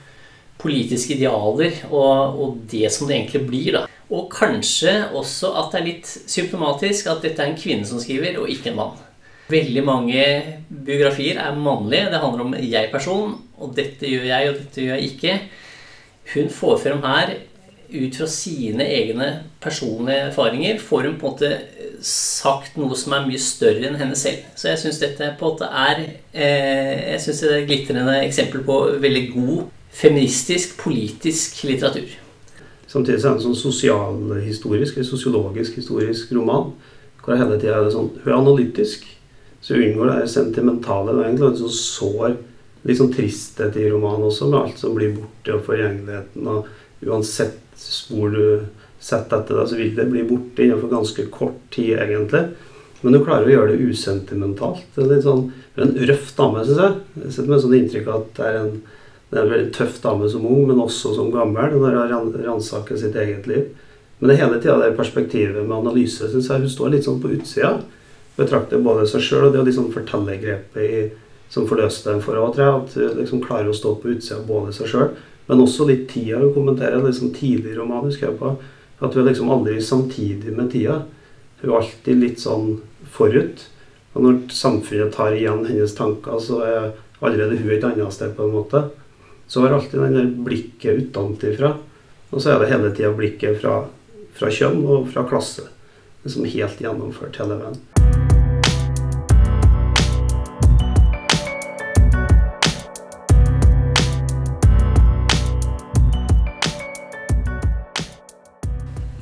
politiske 0.57 1.15
idealer 1.15 1.85
og, 1.89 2.39
og, 2.39 2.57
det 2.71 2.91
som 2.91 3.07
det 3.07 3.15
egentlig 3.15 3.47
blir. 3.47 3.71
da. 3.79 3.87
Og 4.13 4.27
kanskje 4.29 4.93
også 5.17 5.49
at 5.57 5.73
det 5.73 5.79
er 5.79 5.87
litt 5.87 6.11
symptomatisk 6.29 7.09
at 7.09 7.25
dette 7.25 7.41
er 7.41 7.51
en 7.51 7.59
kvinne 7.59 7.87
som 7.89 8.01
skriver, 8.01 8.37
og 8.41 8.51
ikke 8.51 8.71
en 8.71 8.79
mann. 8.81 9.01
Veldig 9.49 9.83
mange 9.85 10.21
biografier 10.69 11.39
er 11.41 11.57
mannlige. 11.57 12.09
Det 12.13 12.21
handler 12.21 12.45
om 12.45 12.55
jeg-person. 12.59 13.35
Og 13.61 13.75
dette 13.77 14.09
gjør 14.09 14.29
jeg, 14.29 14.49
og 14.49 14.61
dette 14.61 14.85
gjør 14.85 14.95
jeg 14.95 15.11
ikke. 15.11 15.35
Hun 16.33 16.49
får 16.49 16.79
frem 16.81 17.03
her, 17.05 17.35
ut 17.95 18.17
fra 18.17 18.27
sine 18.27 18.85
egne 18.89 19.27
personlige 19.61 20.31
erfaringer, 20.31 20.79
får 20.81 21.05
hun 21.05 21.19
på 21.21 21.29
en 21.29 21.35
måte 21.35 21.51
sagt 22.05 22.75
noe 22.81 22.97
som 22.97 23.13
er 23.15 23.27
mye 23.27 23.39
større 23.41 23.85
enn 23.87 23.99
henne 23.99 24.17
selv. 24.19 24.43
Så 24.57 24.71
jeg 24.71 24.81
syns 24.81 24.99
dette 25.01 25.31
på 25.39 25.45
en 25.45 25.53
måte 25.53 25.69
er 25.69 26.01
eh, 26.33 27.13
Jeg 27.13 27.21
synes 27.23 27.41
det 27.43 27.51
er 27.51 27.57
et 27.61 27.69
glitrende 27.69 28.19
eksempel 28.25 28.65
på 28.65 28.81
veldig 29.05 29.25
god 29.37 29.65
feministisk, 29.95 30.75
politisk 30.81 31.63
litteratur. 31.69 32.24
Samtidig 32.87 33.19
så 33.21 33.27
er 33.27 33.35
det 33.35 33.41
en 33.41 33.45
sånn 33.47 33.59
sosialhistorisk, 33.59 34.97
eller 34.97 35.07
sosiologisk 35.09 35.79
historisk 35.79 36.31
roman. 36.37 36.71
Hvor 37.25 37.39
hele 37.39 37.57
tida 37.57 37.79
er 37.79 37.87
det 37.87 37.95
sånn 37.95 38.11
Hun 38.21 38.29
er 38.29 38.37
analytisk. 38.37 39.07
Så 39.65 39.79
unngår 39.79 40.11
det 40.11 40.29
sentimentale. 40.29 41.13
Det 41.13 41.23
er 41.23 41.29
egentlig 41.31 41.47
en 41.49 41.61
sånn 41.63 41.77
sår, 41.79 42.35
litt 42.85 42.99
sånn 42.99 43.13
tristhet 43.15 43.77
i 43.81 43.87
romanen 43.89 44.27
også, 44.27 44.49
med 44.51 44.59
alt 44.59 44.81
som 44.81 44.93
blir 44.93 45.15
borte, 45.15 45.55
og 45.55 45.65
forgjengeligheten. 45.65 46.49
Og 46.53 47.09
uansett 47.09 47.61
spor 47.79 48.35
du 48.35 48.45
setter 49.01 49.41
etter 49.41 49.57
deg, 49.57 49.69
så 49.69 49.79
vil 49.79 49.95
det 49.97 50.05
bli 50.11 50.23
borte 50.29 50.65
innenfor 50.65 50.93
ganske 50.93 51.25
kort 51.33 51.57
tid, 51.73 51.95
egentlig. 51.97 52.45
Men 53.01 53.13
du 53.13 53.21
klarer 53.25 53.49
å 53.49 53.55
gjøre 53.55 53.73
det 53.73 53.89
usentimentalt. 53.89 54.85
Det 54.95 55.03
er 55.03 55.11
litt 55.11 55.25
sånn, 55.25 55.49
en 55.81 55.97
røff 56.09 56.29
dame, 56.37 56.61
syns 56.65 56.81
jeg. 56.81 57.01
Jeg 57.23 57.33
setter 57.35 57.51
meg 57.51 57.63
sånn 57.65 57.75
inntrykk 57.79 58.07
av 58.09 58.21
at 58.21 58.31
det 58.37 58.47
er 58.51 58.61
en, 58.61 58.77
det 59.29 59.39
er 59.39 59.43
en 59.43 59.51
veldig 59.51 59.73
tøff 59.73 59.97
dame 60.03 60.29
som 60.29 60.45
ung, 60.45 60.67
men 60.69 60.79
også 60.79 61.15
som 61.15 61.31
gammel, 61.33 61.75
når 61.81 61.97
hun 62.13 62.31
ransaker 62.45 62.99
sitt 62.99 63.17
eget 63.17 63.47
liv. 63.49 63.67
Men 64.19 64.31
det 64.31 64.39
hele 64.39 64.59
tida 64.61 64.77
det 64.79 64.95
perspektivet 64.97 65.65
med 65.65 65.75
analyse 65.75 66.29
syns 66.31 66.47
jeg 66.49 66.63
hun 66.63 66.71
står 66.71 66.93
litt 66.93 67.07
sånn 67.07 67.21
på 67.23 67.33
utsida 67.35 67.79
betrakter 68.35 68.81
både 68.83 69.05
seg 69.09 69.23
sjøl 69.23 69.47
og 69.47 69.55
det 69.55 69.63
liksom 69.67 69.91
fortellergrepet 69.93 70.81
i, 70.83 71.03
som 71.51 71.67
forløste 71.69 72.11
dem 72.11 72.21
for 72.23 72.39
henne, 72.39 72.69
At 72.83 72.95
hun 72.95 73.19
liksom 73.19 73.43
klarer 73.43 73.69
å 73.71 73.75
stå 73.75 73.95
på 74.01 74.11
utsida 74.15 74.41
både 74.47 74.73
seg 74.75 74.91
sjøl, 74.91 75.11
men 75.47 75.61
også 75.61 75.87
litt 75.87 76.09
tida. 76.11 76.39
Hun 76.39 76.53
kommenterer 76.55 77.03
liksom 77.03 77.33
tidlig 77.35 77.77
roman 77.77 78.07
husker 78.07 78.29
jeg 78.29 78.39
på, 78.39 78.55
at 78.99 79.13
hun 79.13 79.23
er 79.23 79.29
liksom 79.29 79.51
aldri 79.51 79.79
samtidig 79.81 80.55
med 80.55 80.71
tida. 80.71 81.03
Hun 81.61 81.69
er 81.69 81.79
alltid 81.79 82.21
litt 82.21 82.43
sånn 82.43 82.79
forut. 83.11 83.67
Og 84.15 84.23
når 84.23 84.37
samfunnet 84.55 85.15
tar 85.15 85.35
igjen 85.35 85.65
hennes 85.67 85.95
tanker, 85.95 86.39
så 86.39 86.61
er 86.63 86.93
allerede 87.21 87.59
hun 87.59 87.71
et 87.71 87.83
annet 87.83 88.15
sted, 88.15 88.31
på 88.35 88.47
en 88.47 88.55
måte. 88.55 88.83
Så 89.47 89.61
har 89.61 89.71
alltid 89.71 89.99
den 89.99 90.13
der 90.13 90.29
blikket 90.45 91.13
utenfra. 91.13 91.75
Og 92.31 92.41
så 92.41 92.55
er 92.55 92.59
det 92.59 92.71
hele 92.71 92.89
tida 92.95 93.11
blikket 93.13 93.59
fra, 93.61 93.83
fra 94.33 94.49
kjønn 94.49 94.81
og 94.89 95.11
fra 95.13 95.21
klasse. 95.29 95.67
Liksom 96.25 96.47
helt 96.49 96.81
gjennomført 96.81 97.37
hele 97.37 97.59
veien. 97.59 97.77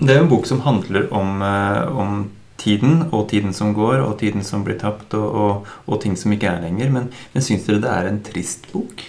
Det 0.04 0.16
er 0.16 0.22
en 0.24 0.32
bok 0.32 0.48
som 0.48 0.64
handler 0.64 1.12
om, 1.16 1.42
eh, 1.42 1.98
om, 1.98 2.30
tiden, 2.58 3.10
og 3.12 3.28
tiden 3.30 3.54
som 3.54 3.74
går, 3.76 4.00
og 4.00 4.20
tiden 4.20 4.44
som 4.44 4.64
blir 4.64 4.80
tapt, 4.80 5.14
og, 5.20 5.36
og, 5.36 5.68
og 5.86 6.02
ting 6.02 6.16
som 6.16 6.32
ikke 6.32 6.48
er 6.48 6.64
lenger. 6.64 6.90
Men, 6.96 7.12
men 7.34 7.44
syns 7.44 7.68
dere 7.68 7.84
det 7.84 7.92
er 7.92 8.08
en 8.08 8.24
trist 8.24 8.72
bok? 8.72 9.04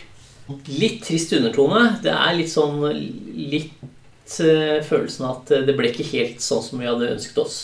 Litt 0.48 1.04
trist 1.06 1.32
undertone. 1.32 1.94
Det 2.04 2.12
er 2.12 2.34
litt 2.36 2.50
sånn 2.52 2.82
litt 2.84 3.78
uh, 3.80 4.80
følelsen 4.84 5.28
at 5.30 5.52
det 5.64 5.76
ble 5.76 5.88
ikke 5.88 6.10
helt 6.10 6.42
sånn 6.44 6.64
som 6.64 6.82
vi 6.82 6.88
hadde 6.88 7.14
ønsket 7.14 7.40
oss. 7.40 7.56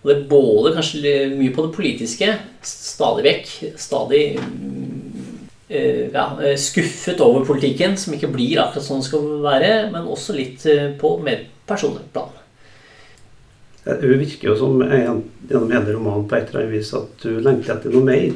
Og 0.00 0.08
det 0.08 0.14
er 0.16 0.30
både 0.30 0.72
kanskje 0.76 1.12
mye 1.34 1.52
på 1.52 1.66
det 1.66 1.74
politiske, 1.76 2.30
stadig 2.64 3.26
vekk. 3.26 3.52
Stadig 3.80 4.22
uh, 4.38 6.06
ja, 6.14 6.24
skuffet 6.60 7.20
over 7.24 7.44
politikken, 7.48 7.98
som 8.00 8.16
ikke 8.16 8.32
blir 8.32 8.62
akkurat 8.62 8.88
sånn 8.88 9.04
det 9.04 9.10
skal 9.10 9.28
være. 9.44 9.74
Men 9.92 10.08
også 10.08 10.36
litt 10.38 10.64
på 11.00 11.12
mer 11.24 11.44
personlig 11.68 12.06
plan. 12.16 12.32
Hun 13.84 14.16
virker 14.16 14.48
jo 14.48 14.56
som 14.56 14.80
gjennom 14.80 15.68
hele 15.68 15.92
romanen 15.92 16.24
på 16.24 16.38
et 16.38 16.48
eller 16.48 16.62
annet 16.62 16.72
vis 16.78 16.94
at 16.96 17.20
du 17.20 17.36
lengter 17.44 17.76
etter 17.76 17.92
noe 17.92 18.08
mer. 18.08 18.30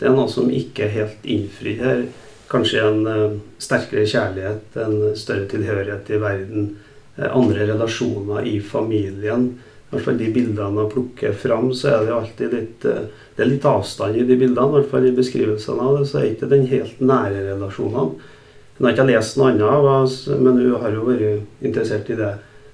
Det 0.00 0.08
er 0.08 0.16
noe 0.16 0.32
som 0.32 0.48
ikke 0.48 0.86
er 0.86 0.94
helt 0.94 1.26
innfridd 1.28 1.84
her. 1.84 2.04
Kanskje 2.50 2.82
en 2.82 3.04
uh, 3.06 3.38
sterkere 3.62 4.06
kjærlighet, 4.10 4.76
en 4.82 5.16
større 5.18 5.46
tilhørighet 5.50 6.08
i 6.10 6.18
verden. 6.18 6.70
Uh, 7.14 7.28
andre 7.28 7.68
relasjoner 7.68 8.46
i 8.50 8.56
familien. 8.60 9.52
I 9.90 9.94
hvert 9.94 10.06
fall 10.06 10.18
de 10.18 10.30
bildene 10.34 10.70
man 10.74 10.90
plukker 10.90 11.34
fram, 11.34 11.70
så 11.74 11.92
er 11.92 12.06
det 12.06 12.16
alltid 12.16 12.56
litt 12.56 12.86
uh, 12.90 13.06
Det 13.36 13.44
er 13.44 13.52
litt 13.52 13.66
avstand 13.70 14.18
i 14.18 14.26
de 14.26 14.36
bildene, 14.36 14.66
i 14.66 14.76
hvert 14.76 14.90
fall 14.90 15.06
i 15.06 15.14
beskrivelsene 15.14 15.86
av 15.86 15.98
det. 16.00 16.08
Så 16.10 16.18
er 16.18 16.26
det 16.26 16.32
ikke 16.34 16.50
den 16.50 16.66
helt 16.72 17.02
nære 17.12 17.44
relasjonene. 17.52 18.36
Hun 18.80 18.86
har 18.88 18.96
ikke 18.96 19.06
lest 19.10 19.36
noe 19.36 19.52
annet, 19.52 20.16
men 20.40 20.58
hun 20.58 20.80
har 20.80 20.94
jo 20.96 21.04
vært 21.06 21.64
interessert 21.68 22.08
i 22.10 22.16
det 22.16 22.30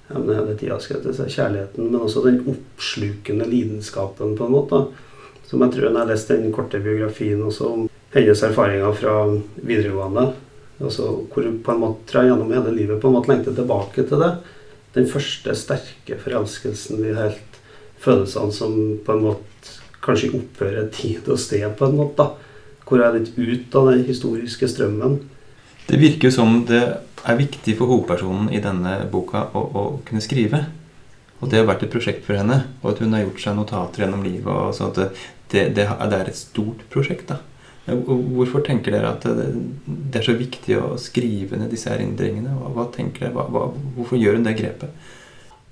hele 0.09 0.55
tida. 0.57 0.79
Kjærligheten, 0.79 1.91
men 1.91 2.01
også 2.01 2.23
den 2.25 2.41
oppslukende 2.47 3.49
lidenskapen, 3.51 4.37
på 4.39 4.47
en 4.47 4.55
måte. 4.55 4.81
Som 5.47 5.63
jeg 5.63 5.75
tror 5.75 5.91
jeg 5.91 6.11
lest 6.11 6.31
den 6.33 6.55
korte 6.55 6.81
biografien 6.83 7.43
også 7.43 7.73
om 7.75 7.87
hennes 8.17 8.43
erfaringer 8.43 8.97
fra 8.97 9.15
videregående. 9.61 10.31
Altså, 10.81 11.09
hvor 11.33 11.47
på 11.65 11.73
en 11.73 11.81
måte 11.81 12.25
gjennom 12.27 12.53
hele 12.53 12.75
livet 12.75 13.01
på 13.01 13.09
en 13.09 13.17
måte 13.17 13.33
lengter 13.33 13.57
tilbake 13.57 14.05
til 14.09 14.21
det. 14.21 14.33
Den 14.97 15.09
første 15.09 15.55
sterke 15.57 16.19
forelskelsen, 16.21 17.03
de 17.05 17.15
helt 17.17 17.61
følelsene 18.01 18.53
som 18.53 18.77
på 19.05 19.17
en 19.17 19.25
måte 19.25 19.77
kanskje 20.05 20.35
opphører 20.37 20.91
tid 20.95 21.29
og 21.33 21.41
sted, 21.41 21.67
på 21.79 21.89
en 21.89 21.97
måte. 21.99 22.23
da. 22.23 22.31
Hvor 22.87 23.03
jeg 23.03 23.09
er 23.09 23.19
litt 23.19 23.35
ut 23.37 23.77
av 23.77 23.91
den 23.91 24.05
historiske 24.07 24.69
strømmen. 24.71 25.19
Det 25.87 25.99
virker 25.99 26.29
jo 26.29 26.35
som 26.35 26.61
det 26.67 26.83
er 27.27 27.39
viktig 27.39 27.75
for 27.79 27.91
hovedpersonen 27.91 28.53
i 28.55 28.63
denne 28.63 29.01
boka 29.11 29.49
å, 29.55 29.63
å, 29.67 29.85
kunne 30.07 30.23
skrive. 30.23 30.63
Og 31.41 31.51
det 31.51 31.61
har 31.61 31.67
vært 31.69 31.83
et 31.87 31.93
prosjekt 31.93 32.25
for 32.27 32.39
henne. 32.39 32.63
Og 32.83 32.93
at 32.93 33.03
hun 33.03 33.17
har 33.17 33.25
gjort 33.25 33.43
seg 33.43 33.59
notater 33.59 34.05
gjennom 34.05 34.23
livet. 34.25 34.47
Og 34.47 34.75
sånn 34.77 34.93
at 34.93 35.01
det, 35.01 35.09
det, 35.51 35.67
det, 35.81 35.89
er 35.89 36.31
et 36.31 36.39
stort 36.39 36.87
prosjekt. 36.93 37.33
da. 37.33 37.41
Hvorfor 37.87 38.65
tenker 38.67 38.97
dere 38.97 39.13
at 39.15 39.23
det, 39.23 40.19
er 40.19 40.25
så 40.27 40.35
viktig 40.35 40.79
å 40.81 40.97
skrive 40.99 41.59
ned 41.61 41.71
disse 41.71 41.93
erindringene? 41.93 42.57
Hva, 42.59 42.73
hva 42.75 42.87
tenker 42.95 43.29
dere? 43.29 43.47
Hva, 43.47 43.69
hvorfor 43.95 44.19
gjør 44.19 44.41
hun 44.41 44.47
det 44.49 44.57
grepet? 44.59 45.13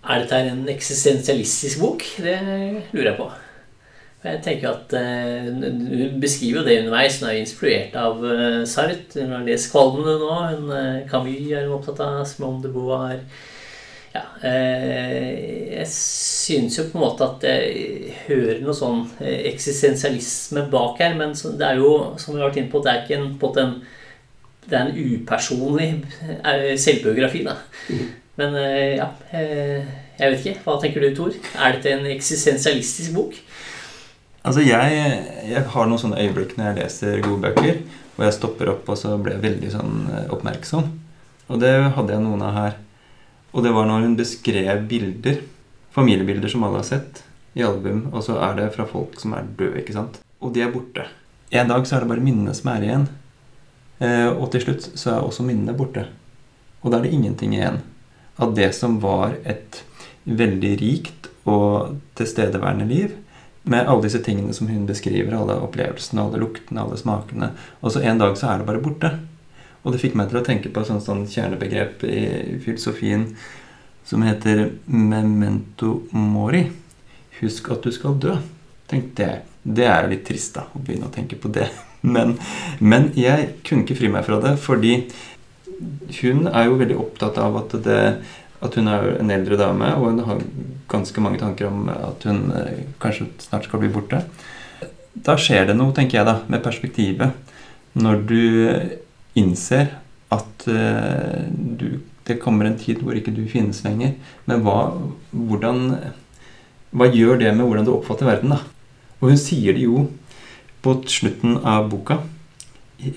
Er 0.05 0.21
dette 0.23 0.39
en 0.53 0.63
eksistensialistisk 0.69 1.81
bok? 1.83 2.05
Det 2.23 2.37
lurer 2.93 3.11
jeg 3.11 3.19
på. 3.19 3.31
Jeg 4.25 4.41
tenker 4.45 4.71
at 4.71 4.93
uh, 4.97 5.49
Hun 5.49 6.21
beskriver 6.21 6.61
jo 6.61 6.67
det 6.67 6.79
underveis. 6.81 7.19
Hun 7.21 7.29
er 7.29 7.41
inspirert 7.41 7.97
av 8.01 8.23
uh, 8.25 8.63
Sartre. 8.69 9.25
Hun 9.25 9.35
har 9.35 9.45
lest 9.45 9.73
'Kvalmene' 9.73 10.15
nå. 10.21 10.37
Hun, 10.53 10.71
uh, 10.71 11.03
Camus 11.11 11.51
er 11.51 11.67
hun 11.67 11.77
opptatt 11.77 12.01
av. 12.05 12.23
Simone 12.29 12.63
de 12.63 12.73
Beauvoir. 12.73 13.21
Ja, 14.15 14.23
uh, 14.45 15.31
jeg 15.75 15.89
syns 15.91 16.79
jo 16.79 16.87
på 16.91 17.01
en 17.01 17.05
måte 17.05 17.27
at 17.27 17.45
jeg 17.49 18.15
hører 18.29 18.63
noe 18.63 18.77
sånn 18.79 19.03
eksistensialisme 19.21 20.69
bak 20.73 21.03
her. 21.03 21.17
Men 21.19 21.35
det 21.35 21.67
er 21.67 21.83
jo, 21.83 21.91
som 22.21 22.35
vi 22.35 22.43
har 22.43 22.51
vært 22.51 22.63
inne 22.63 22.73
på, 22.73 22.83
det 22.85 22.93
er 22.93 23.03
ikke 23.03 23.19
en, 23.19 23.33
på 23.41 23.51
en, 23.63 23.75
det 24.69 24.79
er 24.79 24.87
en 24.87 25.15
upersonlig 25.15 25.91
selvbiografi. 26.81 27.43
da. 27.49 27.59
Mm. 27.91 28.07
Men 28.39 28.57
ja, 28.99 29.09
jeg 29.31 30.31
vet 30.31 30.41
ikke. 30.41 30.63
Hva 30.65 30.79
tenker 30.83 31.05
du, 31.05 31.11
Tor? 31.17 31.35
Er 31.59 31.77
dette 31.77 31.93
en 31.95 32.07
eksistensialistisk 32.15 33.15
bok? 33.17 33.37
Altså, 34.45 34.61
jeg, 34.61 34.97
jeg, 35.49 35.63
har 35.73 35.87
noen 35.89 36.01
sånne 36.01 36.21
øyeblikk 36.21 36.59
når 36.59 36.67
jeg 36.67 36.79
leser 36.83 37.23
gode 37.25 37.47
bøker. 37.47 37.79
Og 38.15 38.27
jeg 38.27 38.37
stopper 38.37 38.71
opp, 38.75 38.91
og 38.93 38.99
så 39.01 39.17
blir 39.19 39.39
jeg 39.39 39.45
veldig 39.47 39.71
sånn 39.73 39.95
eh, 40.13 40.27
oppmerksom. 40.35 40.91
Og 41.49 41.61
det 41.61 41.73
hadde 41.97 42.15
jeg 42.15 42.23
noen 42.23 42.45
av 42.45 42.59
her. 42.59 42.77
Og 43.55 43.63
det 43.63 43.73
var 43.75 43.87
når 43.87 44.09
hun 44.09 44.17
beskrev 44.19 44.83
bilder, 44.91 45.39
familiebilder 45.95 46.51
som 46.51 46.67
alle 46.67 46.83
har 46.83 46.89
sett, 46.89 47.23
i 47.55 47.63
album, 47.63 48.09
og 48.11 48.25
så 48.27 48.41
er 48.43 48.57
det 48.59 48.73
fra 48.75 48.87
folk 48.91 49.15
som 49.23 49.37
er 49.39 49.47
døde, 49.55 49.79
ikke 49.79 49.95
sant. 49.95 50.19
Og 50.43 50.51
de 50.55 50.65
er 50.65 50.73
borte. 50.75 51.07
En 51.55 51.71
dag 51.71 51.87
så 51.87 51.97
er 51.97 52.03
det 52.03 52.11
bare 52.11 52.25
minnene 52.25 52.55
som 52.57 52.73
er 52.73 52.87
igjen. 52.87 53.05
Eh, 54.03 54.31
og 54.33 54.49
til 54.51 54.65
slutt 54.65 54.89
så 54.99 55.13
er 55.13 55.23
også 55.23 55.47
minnene 55.47 55.77
borte. 55.79 56.09
Og 56.83 56.91
da 56.91 56.99
er 56.99 57.07
det 57.07 57.15
ingenting 57.15 57.55
igjen 57.55 57.79
av 58.43 58.57
det 58.57 58.73
som 58.75 58.99
var 59.03 59.37
et 59.47 59.85
veldig 60.25 60.73
rikt 60.81 61.29
og 61.47 62.01
tilstedeværende 62.19 62.89
liv. 62.91 63.15
Med 63.71 63.87
alle 63.87 64.05
disse 64.05 64.21
tingene 64.25 64.53
som 64.57 64.69
hun 64.69 64.89
beskriver, 64.89 65.37
alle 65.39 65.61
opplevelsene, 65.63 66.27
alle 66.27 66.43
luktene, 66.43 66.83
alle 66.83 66.99
smakene. 67.01 67.53
Og 67.81 67.95
så 67.95 68.03
en 68.03 68.21
dag 68.21 68.35
så 68.37 68.51
er 68.51 68.61
det 68.61 68.69
bare 68.69 68.83
borte. 68.83 69.13
Og 69.85 69.93
det 69.93 70.01
fikk 70.01 70.17
meg 70.17 70.31
til 70.31 70.41
å 70.41 70.45
tenke 70.45 70.73
på 70.73 70.81
et 70.81 70.89
sånt, 70.89 71.05
sånt 71.05 71.31
kjernebegrep 71.33 72.05
i 72.09 72.25
filosofien 72.65 73.29
som 74.05 74.25
heter 74.25 74.67
memento 74.89 75.99
mori. 76.13 76.65
Husk 77.41 77.71
at 77.75 77.85
du 77.85 77.93
skal 77.93 78.17
dø. 78.21 78.37
tenkte 78.89 79.25
det. 79.25 79.35
Det 79.65 79.87
er 79.89 80.09
litt 80.09 80.27
trist 80.29 80.57
da, 80.59 80.67
å 80.73 80.81
begynne 80.81 81.09
å 81.09 81.13
tenke 81.13 81.37
på 81.41 81.49
det. 81.53 81.71
Men, 82.05 82.35
men 82.85 83.07
jeg 83.17 83.63
kunne 83.65 83.81
ikke 83.81 83.95
fri 83.97 84.11
meg 84.13 84.27
fra 84.27 84.37
det, 84.37 84.51
fordi 84.61 85.07
hun 86.19 86.43
er 86.51 86.67
jo 86.67 86.75
veldig 86.77 86.99
opptatt 87.01 87.39
av 87.41 87.57
at, 87.63 87.73
det, 87.87 88.03
at 88.61 88.77
hun 88.77 88.91
er 88.93 89.07
en 89.15 89.33
eldre 89.33 89.57
dame, 89.57 89.89
og 89.97 90.11
hun 90.11 90.21
har 90.27 90.43
ganske 90.93 91.25
mange 91.25 91.41
tanker 91.41 91.71
om 91.71 91.89
at 91.89 92.27
hun 92.29 92.43
eh, 92.61 92.83
kanskje 93.01 93.31
snart 93.47 93.65
skal 93.71 93.81
bli 93.81 93.89
borte. 93.95 94.21
Da 95.15 95.39
skjer 95.41 95.71
det 95.71 95.79
noe, 95.79 95.95
tenker 95.97 96.21
jeg, 96.21 96.29
da, 96.29 96.37
med 96.53 96.61
perspektivet. 96.67 97.57
Når 97.97 98.21
du 98.29 98.45
innser 99.39 99.97
at 100.35 100.67
uh, 100.69 101.45
du, 101.51 102.01
det 102.27 102.41
kommer 102.43 102.69
en 102.69 102.79
tid 102.81 103.03
hvor 103.03 103.17
ikke 103.17 103.35
du 103.35 103.45
finnes 103.51 103.83
lenger. 103.85 104.15
Men 104.49 104.63
hva, 104.65 104.79
hvordan, 105.31 105.83
hva 106.95 107.11
gjør 107.13 107.43
det 107.43 107.53
med 107.55 107.67
hvordan 107.67 107.89
du 107.89 107.95
oppfatter 107.97 108.29
verden, 108.31 108.55
da? 108.57 108.63
Og 109.21 109.33
hun 109.33 109.41
sier 109.41 109.77
det 109.77 109.87
jo 109.87 110.07
på 110.85 110.99
slutten 111.09 111.59
av 111.65 111.89
boka, 111.89 112.19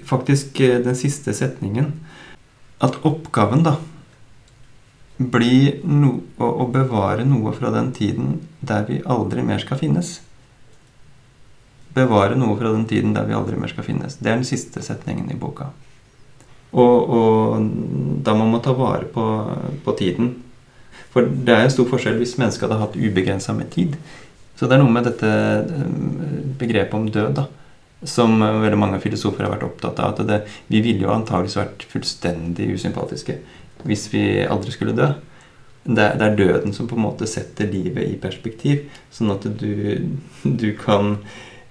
faktisk 0.07 0.59
eh, 0.63 0.77
den 0.83 0.95
siste 0.95 1.33
setningen, 1.35 1.91
at 2.83 2.95
oppgaven 3.07 3.65
da 3.65 3.73
blir 5.17 5.81
no, 5.83 6.13
å, 6.37 6.47
å 6.63 6.67
bevare 6.71 7.25
noe 7.27 7.51
fra 7.57 7.71
den 7.73 7.89
tiden 7.95 8.37
der 8.61 8.85
vi 8.87 9.01
aldri 9.03 9.43
mer 9.43 9.59
skal 9.63 9.81
finnes. 9.81 10.19
Bevare 11.97 12.37
noe 12.37 12.55
fra 12.59 12.71
den 12.75 12.85
tiden 12.89 13.15
der 13.17 13.25
vi 13.27 13.35
aldri 13.35 13.57
mer 13.59 13.71
skal 13.73 13.87
finnes. 13.87 14.19
Det 14.21 14.29
er 14.29 14.37
den 14.37 14.47
siste 14.47 14.83
setningen 14.85 15.31
i 15.33 15.39
boka. 15.39 15.71
Og, 16.77 17.09
og 17.09 17.67
da 18.25 18.35
må 18.37 18.45
man 18.51 18.61
ta 18.61 18.73
vare 18.77 19.07
på, 19.09 19.25
på, 19.85 19.95
tiden. 19.97 20.33
For 21.13 21.25
det 21.25 21.53
er 21.53 21.65
en 21.65 21.73
stor 21.73 21.87
forskjell 21.89 22.19
hvis 22.21 22.37
mennesket 22.37 22.67
hadde 22.67 22.81
hatt 22.83 22.97
ubegrensa 22.97 23.55
med 23.57 23.71
tid. 23.73 23.95
Så 24.57 24.67
det 24.67 24.77
er 24.77 24.83
noe 24.83 24.93
med 24.93 25.07
dette 25.07 25.29
eh, 25.29 25.87
begrepet 26.59 26.97
om 26.97 27.07
død 27.13 27.37
da, 27.37 27.47
som 28.05 28.37
veldig 28.41 28.79
mange 28.79 29.01
filosofer 29.01 29.45
har 29.45 29.53
vært 29.55 29.65
opptatt 29.69 30.01
av. 30.03 30.13
At 30.13 30.29
det, 30.29 30.41
vi 30.69 30.83
ville 30.85 31.05
jo 31.05 31.13
antakeligvis 31.13 31.59
vært 31.61 31.87
fullstendig 31.93 32.71
usympatiske 32.77 33.39
hvis 33.87 34.07
vi 34.09 34.23
aldri 34.45 34.73
skulle 34.73 34.95
dø. 34.97 35.11
Det 35.87 36.03
er, 36.03 36.17
det 36.19 36.25
er, 36.25 36.35
døden 36.35 36.73
som 36.75 36.87
på 36.89 36.97
en 36.97 37.05
måte 37.05 37.27
setter 37.29 37.69
livet 37.71 38.09
i 38.09 38.17
perspektiv, 38.19 38.89
sånn 39.13 39.31
at 39.31 39.45
du, 39.61 40.09
du 40.43 40.71
kan 40.75 41.15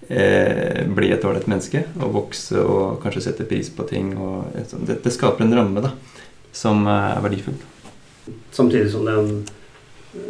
eh, 0.08 0.82
bli 0.96 1.12
et 1.14 1.24
ålreit 1.24 1.48
menneske 1.50 1.84
og 2.00 2.14
vokse 2.20 2.60
og 2.62 3.00
kanskje 3.02 3.26
sette 3.28 3.46
pris 3.48 3.70
på 3.72 3.86
ting. 3.88 4.12
Det, 4.86 5.00
det 5.04 5.14
skaper 5.14 5.46
en 5.46 5.56
ramme 5.58 5.84
da, 5.84 5.92
som 6.54 6.86
er 6.90 7.20
verdifull. 7.24 7.58
Samtidig 8.54 8.90
som 8.90 9.06
det 9.06 9.14
er 9.14 9.22
en 9.22 9.38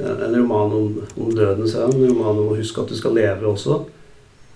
en 0.00 0.36
roman 0.36 0.72
om, 0.72 1.02
om 1.16 1.34
døden, 1.34 1.68
så 1.68 1.84
er 1.84 1.94
en 1.94 2.08
roman 2.08 2.40
om 2.40 2.50
å 2.50 2.58
huske 2.58 2.82
at 2.82 2.90
du 2.90 2.96
skal 2.98 3.16
leve 3.16 3.48
også. 3.48 3.84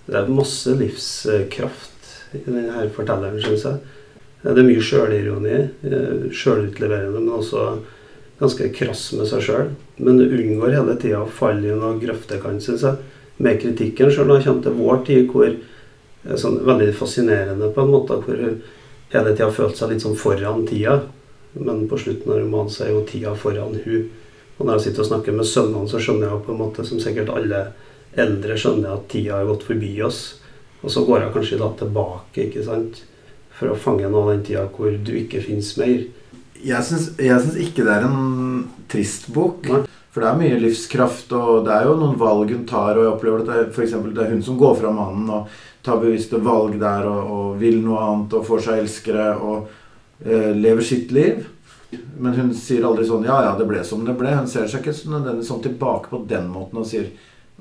Det 0.07 0.17
er 0.17 0.33
masse 0.33 0.73
livskraft 0.75 2.35
i 2.35 2.43
denne 2.45 2.87
fortelleren, 2.95 3.39
syns 3.43 3.65
jeg. 3.67 3.79
Det 4.41 4.57
er 4.57 4.65
mye 4.65 4.83
sjølironi, 4.83 5.57
eh, 5.85 6.27
sjølutleverende, 6.33 7.19
men 7.19 7.35
også 7.37 7.65
ganske 8.41 8.71
krass 8.73 9.11
med 9.13 9.29
seg 9.29 9.45
sjøl. 9.45 9.73
Men 10.01 10.17
du 10.17 10.25
unngår 10.25 10.75
hele 10.79 10.97
tida 11.01 11.21
å 11.21 11.29
falle 11.29 11.69
i 11.69 11.77
noen 11.77 12.01
grøftekant, 12.01 12.63
syns 12.65 12.85
jeg, 12.87 13.10
med 13.41 13.59
kritikken. 13.61 14.11
Sjøl 14.11 14.29
når 14.29 14.39
det 14.39 14.47
kommer 14.47 14.65
til 14.67 14.77
vår 14.79 15.03
tid, 15.07 15.27
hvor 15.31 15.49
er 15.49 16.39
sånn 16.39 16.59
veldig 16.67 16.91
fascinerende 16.97 17.71
på 17.73 17.83
en 17.83 17.93
måte, 17.93 18.19
hvor 18.21 18.41
hele 19.11 19.33
tida 19.33 19.47
har 19.47 19.55
følt 19.55 19.77
seg 19.79 19.93
litt 19.93 20.05
sånn 20.05 20.17
foran 20.19 20.65
tida. 20.69 20.99
Men 21.57 21.85
på 21.91 21.99
slutten 21.99 22.31
av 22.31 22.39
romanen 22.39 22.71
så 22.71 22.85
er 22.85 22.93
jo 22.93 23.05
tida 23.09 23.33
foran 23.35 23.79
hun. 23.85 24.09
Og 24.57 24.67
når 24.67 24.77
jeg 24.77 24.89
sitter 24.89 25.03
og 25.03 25.09
snakker 25.09 25.35
med 25.35 25.49
sønnene, 25.49 25.89
så 25.89 25.99
skjønner 25.99 26.29
jeg 26.29 26.43
på 26.45 26.53
en 26.53 26.61
måte, 26.61 26.85
som 26.87 27.01
sikkert 27.01 27.33
alle 27.33 27.63
eldre 28.21 28.57
skjønner, 28.59 28.93
at 28.93 29.09
tida 29.11 29.39
har 29.39 29.49
gått 29.49 29.65
forbi 29.67 29.95
oss. 30.05 30.21
Og 30.81 30.93
så 30.93 31.03
går 31.05 31.25
jeg 31.25 31.33
kanskje 31.35 31.61
da 31.61 31.71
tilbake 31.79 32.45
ikke 32.47 32.65
sant? 32.67 33.01
for 33.61 33.75
å 33.75 33.77
fange 33.77 34.09
noe 34.09 34.25
av 34.25 34.31
den 34.33 34.45
tida 34.47 34.65
hvor 34.73 34.89
du 34.89 35.11
ikke 35.19 35.43
fins 35.45 35.75
mer. 35.77 36.07
Jeg 36.65 36.85
syns 36.87 37.57
ikke 37.61 37.85
det 37.85 37.93
er 37.93 38.07
en 38.07 38.63
trist 38.89 39.27
bok. 39.33 39.67
Nei. 39.69 39.83
For 40.11 40.23
det 40.23 40.27
er 40.27 40.39
mye 40.41 40.59
livskraft, 40.59 41.31
og 41.37 41.65
det 41.65 41.71
er 41.71 41.85
jo 41.87 41.95
noen 41.95 42.17
valg 42.19 42.49
hun 42.51 42.65
tar. 42.67 42.97
Og 42.97 43.05
jeg 43.05 43.13
opplever 43.13 43.43
at 43.43 43.47
det 43.47 43.59
er, 43.59 43.69
for 43.71 43.85
eksempel, 43.85 44.11
det 44.15 44.25
er 44.25 44.33
hun 44.33 44.43
som 44.43 44.57
går 44.59 44.75
fra 44.81 44.91
mannen 44.91 45.29
og 45.31 45.61
tar 45.85 46.01
bevisste 46.01 46.41
valg 46.43 46.75
der 46.81 47.07
og, 47.09 47.31
og 47.35 47.61
vil 47.61 47.79
noe 47.81 48.01
annet 48.03 48.35
og 48.37 48.43
får 48.45 48.65
seg 48.65 48.81
elskere 48.83 49.29
og 49.39 49.71
eh, 50.25 50.51
lever 50.57 50.85
sitt 50.85 51.13
liv. 51.15 51.45
Men 51.91 52.35
hun 52.35 52.51
sier 52.55 52.85
aldri 52.87 53.07
sånn 53.07 53.23
'ja, 53.27 53.37
ja, 53.47 53.53
det 53.57 53.67
ble 53.67 53.83
som 53.87 54.03
det 54.07 54.17
ble'. 54.19 54.35
Hun 54.35 54.51
ser 54.51 54.67
seg 54.67 54.83
ikke 54.83 55.11
nødvendigvis 55.13 55.47
sånn 55.51 55.63
tilbake 55.63 56.11
på 56.11 56.21
den 56.27 56.51
måten 56.51 56.83
og 56.83 56.87
sier 56.91 57.07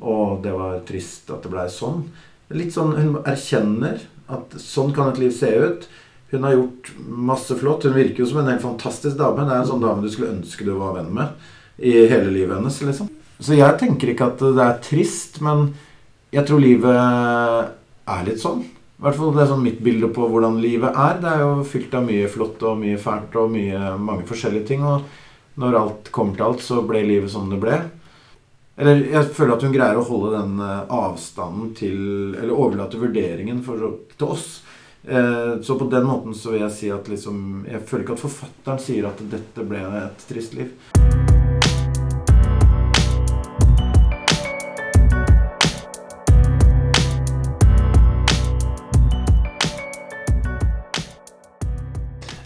'å, 0.03 0.43
det 0.43 0.53
var 0.55 0.83
trist 0.91 1.31
at 1.31 1.47
det 1.47 1.55
blei 1.55 1.69
sånn'. 1.71 2.03
Litt 2.51 2.75
sånn, 2.75 2.97
Hun 2.99 3.23
erkjenner 3.23 4.03
at 4.29 4.59
sånn 4.59 4.93
kan 4.93 5.11
et 5.11 5.23
liv 5.23 5.31
se 5.31 5.55
ut. 5.55 5.87
Hun 6.33 6.43
har 6.43 6.55
gjort 6.55 6.93
masse 7.07 7.55
flott. 7.55 7.87
Hun 7.87 7.95
virker 7.95 8.19
jo 8.19 8.27
som 8.27 8.39
en 8.39 8.51
helt 8.51 8.63
fantastisk 8.63 9.17
dame. 9.17 9.47
Det 9.47 9.55
er 9.55 9.63
en 9.63 9.71
sånn 9.71 9.83
dame 9.83 10.03
du 10.03 10.11
skulle 10.11 10.35
ønske 10.35 10.65
du 10.65 10.75
var 10.75 10.95
venn 10.99 11.15
med 11.15 11.31
i 11.81 11.95
hele 12.11 12.31
livet 12.33 12.57
hennes. 12.59 12.81
liksom. 12.83 13.09
Så 13.41 13.57
jeg 13.57 13.79
tenker 13.81 14.13
ikke 14.13 14.29
at 14.35 14.43
det 14.43 14.65
er 14.65 14.83
trist, 14.85 15.41
men 15.45 15.71
jeg 16.31 16.47
tror 16.47 16.61
livet 16.63 16.93
er 16.95 18.27
litt 18.27 18.43
sånn. 18.43 18.61
I 19.01 19.07
hvert 19.07 19.17
fall 19.17 19.33
Det 19.33 19.41
er 19.43 19.49
sånn 19.49 19.65
mitt 19.65 19.79
bilde 19.81 20.11
på 20.13 20.27
hvordan 20.29 20.59
livet 20.61 20.93
er. 20.93 21.21
Det 21.23 21.31
er 21.31 21.41
jo 21.41 21.65
fylt 21.65 21.95
av 21.97 22.05
mye 22.05 22.29
flott 22.29 22.61
og 22.69 22.83
mye 22.83 22.99
fælt 23.01 23.39
og 23.41 23.49
mye, 23.55 23.95
mange 23.97 24.27
forskjellige 24.29 24.69
ting. 24.69 24.85
Og 24.85 25.09
når 25.61 25.79
alt 25.79 26.11
kommer 26.13 26.37
til 26.37 26.47
alt, 26.51 26.61
så 26.65 26.83
ble 26.85 27.01
livet 27.09 27.33
som 27.33 27.49
det 27.49 27.61
ble. 27.63 27.79
Eller 28.81 29.01
jeg 29.09 29.33
føler 29.37 29.55
at 29.57 29.65
hun 29.65 29.73
greier 29.73 29.97
å 29.97 30.05
holde 30.05 30.37
den 30.37 30.61
eh, 30.65 30.93
avstanden 30.97 31.73
til 31.77 31.99
Eller 32.33 32.55
overlate 32.55 33.01
vurderingen 33.01 33.61
for, 33.65 33.97
til 34.17 34.37
oss. 34.37 34.47
Eh, 35.05 35.61
så 35.65 35.77
på 35.81 35.89
den 35.93 36.09
måten 36.09 36.37
så 36.37 36.55
vil 36.55 36.65
jeg 36.67 36.77
si 36.77 36.93
at 36.93 37.09
liksom 37.09 37.67
Jeg 37.69 37.85
føler 37.89 38.05
ikke 38.05 38.19
at 38.19 38.25
forfatteren 38.27 38.85
sier 38.85 39.09
at 39.09 39.25
dette 39.33 39.69
ble 39.69 39.85
et 40.05 40.29
trist 40.29 40.57
liv. 40.57 40.73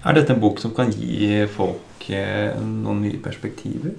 Er 0.04 0.18
dette 0.18 0.34
en 0.34 0.42
bok 0.42 0.60
som 0.60 0.74
kan 0.76 0.90
gi 0.92 1.46
folk 1.48 2.10
eh, 2.12 2.52
noen 2.60 3.00
nye 3.06 3.20
perspektiver? 3.24 3.94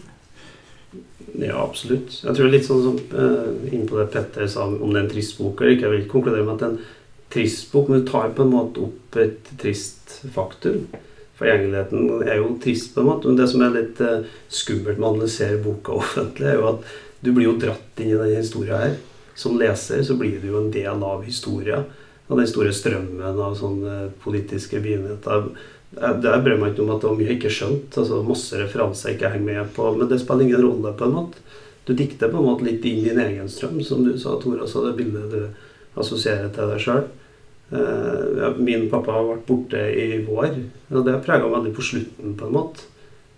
Ja, 1.33 1.63
absolutt. 1.63 2.19
Jeg 2.21 2.37
tror 2.37 2.51
litt 2.51 2.67
sånn 2.67 2.83
som 2.83 2.99
uh, 3.17 3.65
innpå 3.73 3.97
det 3.97 4.11
Petter 4.13 4.45
sa 4.51 4.67
om 4.69 4.93
det 4.93 4.99
er 4.99 5.07
en 5.07 5.09
trist 5.11 5.41
ikke. 5.41 5.71
Jeg 5.73 5.91
vil 5.91 6.05
konkludere 6.11 6.45
med 6.45 6.61
at 6.61 6.67
en 6.67 6.77
trist 7.33 7.73
bok, 7.73 7.89
men 7.89 8.03
du 8.03 8.11
tar 8.11 8.31
på 8.37 8.45
en 8.45 8.53
måte 8.53 8.85
opp 8.85 9.17
et 9.19 9.49
trist 9.59 10.19
faktum. 10.35 10.85
Forgjengeligheten 11.39 12.23
er 12.23 12.39
jo 12.39 12.53
trist, 12.63 12.93
på 12.93 13.01
en 13.01 13.09
måte. 13.09 13.27
Men 13.27 13.41
det 13.41 13.49
som 13.51 13.65
er 13.65 13.75
litt 13.75 14.05
uh, 14.05 14.21
skummelt 14.47 15.01
med 15.01 15.09
å 15.09 15.13
analysere 15.15 15.59
boka 15.65 15.97
offentlig, 16.03 16.53
er 16.53 16.61
jo 16.61 16.71
at 16.75 16.95
du 17.25 17.33
blir 17.33 17.49
jo 17.49 17.59
dratt 17.59 17.99
inn 17.99 18.13
i 18.13 18.17
denne 18.21 18.39
historia 18.39 18.85
her. 18.85 18.97
Som 19.35 19.57
leser 19.59 20.05
så 20.05 20.15
blir 20.15 20.37
du 20.39 20.51
jo 20.53 20.61
en 20.61 20.71
del 20.71 21.03
av 21.03 21.25
historia. 21.25 21.81
Av 22.25 22.39
den 22.39 22.47
store 22.49 22.71
strømmen 22.73 23.41
av 23.41 23.57
sånne 23.57 24.11
politiske 24.23 24.79
begivenheter 24.81 25.49
der 25.95 26.41
bryr 26.43 26.57
meg 26.59 26.73
ikke 26.73 26.83
om 26.83 26.93
at 26.95 27.03
det 27.03 27.09
var 27.09 27.19
mye 27.19 27.29
jeg 27.29 27.37
ikke 27.39 27.53
skjønte. 27.55 28.01
altså 28.01 28.21
Masse 28.27 28.57
referanser 28.59 29.09
jeg 29.09 29.17
ikke 29.17 29.31
henger 29.31 29.45
med 29.51 29.75
på. 29.75 29.91
Men 29.95 30.09
det 30.11 30.19
spiller 30.21 30.47
ingen 30.47 30.65
rolle, 30.65 30.93
på 30.97 31.07
en 31.07 31.15
måte. 31.15 31.43
Du 31.85 31.93
dikter 31.93 32.31
på 32.31 32.41
en 32.41 32.49
måte 32.49 32.65
litt 32.65 32.85
inn 32.89 33.03
din 33.05 33.21
egen 33.21 33.49
strøm, 33.51 33.77
som 33.85 34.03
du 34.03 34.15
sa, 34.19 34.35
Tora. 34.41 34.67
Så 34.67 34.83
det 34.85 34.95
bildet 34.97 35.31
du 35.31 35.99
assosierer 36.01 36.49
til 36.53 36.73
deg 36.73 36.83
sjøl. 36.83 37.05
Eh, 37.71 38.59
min 38.61 38.89
pappa 38.91 39.15
har 39.15 39.29
vært 39.29 39.47
borte 39.47 39.81
i 39.97 40.21
vår, 40.25 40.59
og 40.91 41.05
det 41.07 41.15
prega 41.25 41.47
meg 41.47 41.55
veldig 41.55 41.73
på 41.77 41.85
slutten, 41.87 42.35
på 42.37 42.49
en 42.49 42.57
måte. 42.57 42.89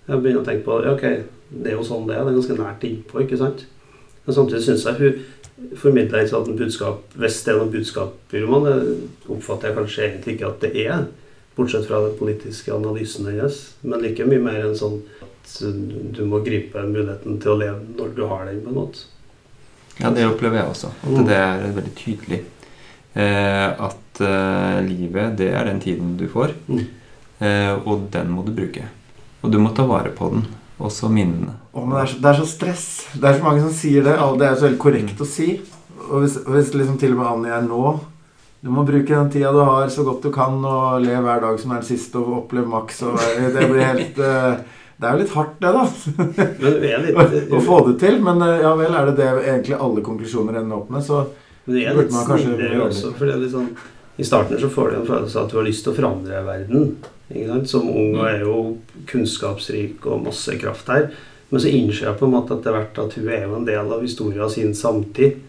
Jeg 0.07 0.23
begynner 0.23 0.43
å 0.43 0.47
tenke 0.47 0.65
på 0.65 0.79
ja, 0.83 0.95
ok, 0.95 1.05
det 1.51 1.71
er 1.71 1.77
jo 1.77 1.85
sånn 1.87 2.07
det 2.09 2.17
er. 2.17 2.25
Det 2.25 2.33
er 2.33 2.39
ganske 2.39 2.57
nært 2.57 2.87
innpå, 2.87 3.21
ikke 3.23 3.39
sant. 3.39 3.65
Men 4.25 4.35
samtidig 4.35 4.65
syns 4.65 4.83
jeg 4.87 4.99
hun 4.99 5.77
formidler 5.79 6.19
et 6.19 6.29
sånt 6.29 6.51
budskap 6.59 7.15
Hvis 7.17 7.39
det 7.45 7.53
er 7.53 7.61
noe 7.61 7.71
budskap 7.71 8.35
i 8.35 8.41
romanen, 8.43 9.07
oppfatter 9.31 9.71
jeg 9.71 9.77
kanskje 9.77 10.03
egentlig 10.07 10.35
ikke 10.35 10.51
at 10.51 10.65
det 10.65 10.71
er. 10.83 11.07
Bortsett 11.57 11.87
fra 11.89 11.99
den 12.05 12.15
politiske 12.19 12.73
analysen 12.75 13.25
hennes. 13.31 13.61
Men 13.81 14.03
like 14.05 14.25
mye 14.29 14.39
mer 14.43 14.59
enn 14.67 14.75
sånn 14.77 14.99
at 15.25 15.55
du 16.13 16.21
må 16.29 16.43
gripe 16.45 16.83
muligheten 16.85 17.39
til 17.41 17.53
å 17.55 17.57
leve 17.57 17.79
når 17.97 18.11
du 18.17 18.25
har 18.29 18.45
den, 18.45 18.59
på 18.65 18.69
en 18.73 18.77
måte. 18.77 19.05
Ja, 19.97 20.11
det 20.13 20.27
opplever 20.29 20.59
jeg 20.61 20.69
også. 20.69 20.91
At 21.01 21.09
Mm. 21.15 21.25
det 21.25 21.37
er 21.41 21.73
veldig 21.73 21.95
tydelig. 21.97 22.39
Eh, 23.17 23.69
at 23.87 24.21
eh, 24.21 24.81
livet, 24.85 25.37
det 25.39 25.47
er 25.57 25.65
den 25.65 25.79
tiden 25.81 26.17
du 26.19 26.27
får. 26.29 26.53
Mm. 26.69 26.83
Eh, 27.39 27.73
og 27.87 28.05
den 28.13 28.29
må 28.29 28.43
du 28.45 28.51
bruke. 28.53 28.83
Og 29.41 29.51
du 29.51 29.57
må 29.57 29.73
ta 29.73 29.85
vare 29.89 30.11
på 30.13 30.29
den. 30.35 30.45
Også 30.77 31.09
minnene. 31.09 31.55
Å, 31.73 31.81
men 31.81 31.95
det 31.97 32.03
er, 32.03 32.11
så, 32.11 32.19
det 32.21 32.29
er 32.29 32.37
så 32.37 32.45
stress. 32.45 32.85
Det 33.17 33.25
er 33.31 33.39
så 33.39 33.43
mange 33.47 33.63
som 33.65 33.73
sier 33.73 34.03
det. 34.05 34.13
Det 34.37 34.45
er 34.45 34.55
så 34.59 34.67
veldig 34.67 34.79
korrekt 34.83 35.21
å 35.21 35.25
si. 35.25 35.55
Og 36.11 36.21
hvis, 36.21 36.37
hvis 36.45 36.69
liksom 36.77 36.99
til 37.01 37.15
og 37.15 37.23
med 37.23 37.31
Annie 37.31 37.55
er 37.57 37.65
nå 37.65 37.95
Du 38.67 38.71
må 38.75 38.83
bruke 38.83 39.07
den 39.15 39.29
tida 39.31 39.53
du 39.55 39.61
har, 39.63 39.87
så 39.87 40.03
godt 40.03 40.25
du 40.27 40.31
kan, 40.35 40.57
og 40.67 40.99
le 40.99 41.13
hver 41.23 41.39
dag 41.39 41.59
som 41.61 41.71
er 41.71 41.79
den 41.79 41.87
siste, 41.87 42.19
og 42.19 42.41
oppleve 42.41 42.67
maks. 42.67 42.97
Og 43.07 43.15
det 43.53 43.63
blir 43.63 43.79
helt 43.79 44.19
eh, 44.27 44.57
Det 44.97 45.07
er 45.07 45.13
jo 45.15 45.21
litt 45.21 45.35
hardt, 45.37 45.53
det, 45.63 45.71
da. 45.71 45.85
Litt, 47.05 47.53
å 47.55 47.61
få 47.63 47.77
det 47.87 47.93
til. 48.01 48.19
Men 48.25 48.43
eh, 48.43 48.57
ja 48.65 48.73
vel, 48.75 48.91
er 48.91 49.07
det 49.07 49.15
det 49.21 49.29
egentlig 49.45 49.79
alle 49.79 50.03
konklusjoner 50.03 50.59
ender 50.59 50.81
opp 50.81 50.91
med, 50.91 51.05
så 51.07 51.23
Men 51.63 51.77
det 51.77 51.85
er 51.87 51.95
litt 52.01 52.11
snillere 52.11 52.83
også. 52.89 53.13
For 53.15 53.47
sånn, 53.55 53.71
I 54.19 54.27
starten 54.27 54.59
så 54.59 54.73
får 54.75 54.91
du 54.91 54.99
en 54.99 55.09
følelse 55.13 55.39
av 55.39 55.47
at 55.47 55.55
du 55.55 55.59
har 55.61 55.69
lyst 55.69 55.87
til 55.87 55.95
å 55.95 55.99
forandre 56.01 56.43
verden. 56.51 56.93
Som 57.71 57.87
ung 57.87 58.19
er 58.27 58.43
jo 58.43 58.61
kunnskapsrik 59.07 60.03
og 60.11 60.27
masse 60.27 60.59
kraft 60.59 60.91
her. 60.91 61.13
Men 61.53 61.63
så 61.63 61.71
innser 61.71 62.09
jeg 62.09 62.19
på 62.19 62.27
en 62.27 62.35
måte 62.35 62.57
at 62.57 62.67
det 62.67 62.73
er 62.73 62.81
verdt 62.81 62.99
at 62.99 63.15
hun 63.15 63.31
er 63.31 63.47
jo 63.47 63.61
en 63.61 63.71
del 63.71 63.95
av 63.95 64.03
historien 64.03 64.51
sin 64.51 64.75
samtid. 64.75 65.39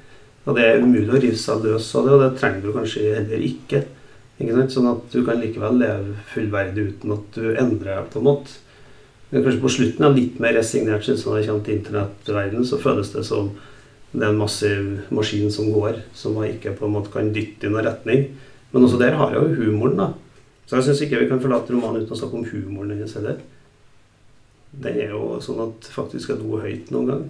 Og 0.48 0.56
det 0.56 0.64
er 0.64 0.80
umulig 0.80 1.12
å 1.12 1.20
rive 1.20 1.36
seg 1.36 1.64
løs 1.66 1.90
av 1.98 2.06
det, 2.06 2.14
og 2.14 2.22
det 2.24 2.30
trenger 2.40 2.64
du 2.64 2.72
kanskje 2.72 3.10
heller 3.18 3.42
ikke. 3.44 3.82
Ikke? 4.38 4.64
Sånn 4.72 4.88
at 4.88 5.12
du 5.12 5.20
kan 5.26 5.42
likevel 5.42 5.76
leve 5.82 6.14
fullverdig 6.32 6.86
uten 6.92 7.14
at 7.18 7.36
du 7.36 7.50
endrer 7.50 7.98
deg 7.98 8.12
på 8.14 8.22
en 8.22 8.28
måte. 8.30 8.54
Men 9.28 9.44
kanskje 9.44 9.60
på 9.60 9.72
slutten 9.74 10.06
er 10.06 10.14
litt 10.16 10.38
mer 10.40 10.54
resignert, 10.56 11.04
synes 11.04 11.20
jeg, 11.20 11.28
når 11.28 11.40
jeg 11.40 11.50
kommer 11.50 11.66
til 11.66 11.76
internettverdenen, 11.76 12.68
så 12.68 12.80
føles 12.80 13.12
det 13.12 13.26
som 13.28 13.50
det 14.14 14.24
er 14.24 14.30
en 14.32 14.40
massiv 14.40 14.86
maskin 15.12 15.50
som 15.52 15.68
går, 15.74 16.00
som 16.16 16.38
man 16.38 16.48
ikke 16.48 16.72
på 16.78 16.86
en 16.86 16.94
måte 16.94 17.12
kan 17.12 17.28
dytte 17.34 17.68
i 17.68 17.72
noen 17.72 17.84
retning. 17.84 18.24
Men 18.72 18.86
også 18.86 19.00
der 19.02 19.18
har 19.20 19.34
jeg 19.34 19.42
jo 19.42 19.66
humoren, 19.66 20.00
da. 20.00 20.08
Så 20.64 20.78
jeg 20.78 20.88
syns 20.88 21.04
ikke 21.04 21.20
vi 21.20 21.28
kan 21.28 21.42
forlate 21.44 21.74
romanen 21.74 22.06
uten 22.06 22.16
å 22.16 22.20
snakke 22.22 22.40
om 22.40 22.48
humoren 22.48 22.94
hennes 22.94 23.14
heller. 23.18 23.36
Den 24.72 24.96
er 24.96 25.12
jo 25.12 25.36
sånn 25.44 25.60
at 25.66 25.92
faktisk 25.92 26.32
er 26.32 26.40
noe 26.40 26.62
høyt 26.64 26.90
noen 26.92 27.12
gang. 27.12 27.22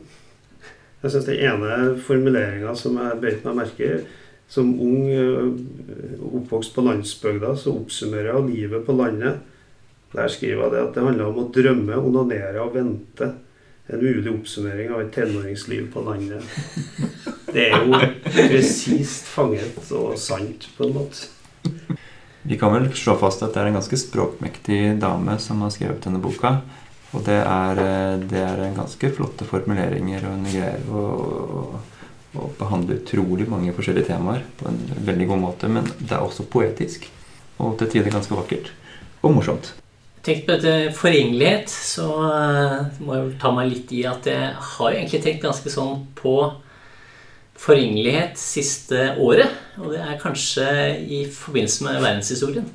Jeg 1.02 1.12
syns 1.14 1.28
den 1.28 1.42
ene 1.46 1.74
formuleringa 2.02 2.72
som 2.78 2.96
jeg 2.98 3.20
beit 3.22 3.44
meg 3.46 3.60
merke 3.60 3.86
i 3.86 3.98
Som 4.48 4.72
ung 4.80 5.10
øh, 5.12 5.50
oppvokst 6.40 6.72
på 6.72 6.80
landsbygda, 6.86 7.52
så 7.60 7.74
oppsummerer 7.76 8.30
jeg 8.32 8.46
livet 8.48 8.86
på 8.86 8.94
landet. 8.96 9.42
Der 10.14 10.30
skriver 10.32 10.62
jeg 10.62 10.72
det 10.72 10.80
at 10.86 10.94
det 10.94 11.04
handler 11.04 11.28
om 11.28 11.42
å 11.42 11.50
drømme, 11.52 11.98
onanere 12.00 12.62
og 12.62 12.72
vente. 12.78 13.28
En 13.92 14.00
mulig 14.00 14.32
oppsummering 14.32 14.88
av 14.94 15.02
et 15.02 15.12
tenåringsliv 15.12 15.90
på 15.92 16.00
landet. 16.06 16.48
Det 17.52 17.66
er 17.66 17.84
jo 17.84 18.00
presist 18.24 19.28
fanget 19.28 19.92
og 19.96 20.16
sant, 20.20 20.70
på 20.78 20.88
en 20.88 20.96
måte. 20.96 21.28
Vi 22.48 22.56
kan 22.56 22.72
vel 22.72 22.88
slå 22.96 23.18
fast 23.20 23.44
at 23.44 23.52
det 23.52 23.60
er 23.60 23.70
en 23.70 23.76
ganske 23.76 24.00
språkmektig 24.00 24.96
dame 25.02 25.36
som 25.44 25.60
har 25.64 25.72
skrevet 25.74 26.04
denne 26.04 26.20
boka. 26.24 26.58
Og 27.16 27.24
det 27.24 27.38
er, 27.40 27.80
eh, 27.80 28.16
det 28.28 28.42
er 28.44 28.64
ganske 28.76 29.12
flotte 29.16 29.46
formuleringer, 29.48 30.26
og 30.28 30.36
hun 30.36 30.48
greier 30.50 30.90
å, 30.92 31.04
å 32.36 32.48
behandle 32.58 32.98
utrolig 33.00 33.48
mange 33.48 33.72
forskjellige 33.76 34.10
temaer 34.10 34.44
på 34.58 34.68
en 34.68 34.80
veldig 35.06 35.28
god 35.30 35.42
måte. 35.46 35.72
Men 35.72 35.88
det 35.98 36.12
er 36.12 36.24
også 36.24 36.48
poetisk, 36.52 37.08
og 37.58 37.78
til 37.80 37.92
tider 37.94 38.14
ganske 38.14 38.36
vakkert. 38.36 38.72
Og 39.24 39.34
morsomt. 39.34 39.72
Tenkt 40.26 40.44
på 40.44 40.58
dette 40.58 40.92
forgjengelighet, 40.98 41.72
så 41.72 42.08
eh, 42.28 43.02
må 43.06 43.16
jeg 43.16 43.36
ta 43.40 43.52
meg 43.56 43.70
litt 43.72 43.92
i 43.96 44.04
at 44.08 44.28
jeg 44.28 44.52
har 44.74 44.92
egentlig 44.92 45.22
tenkt 45.24 45.46
ganske 45.46 45.72
sånn 45.72 46.02
på 46.18 46.34
forgjengelighet 47.58 48.36
siste 48.38 49.14
året. 49.22 49.56
Og 49.80 49.94
det 49.94 50.04
er 50.04 50.20
kanskje 50.20 50.68
i 51.08 51.24
forbindelse 51.32 51.88
med 51.88 52.02
verdenshistorien. 52.04 52.68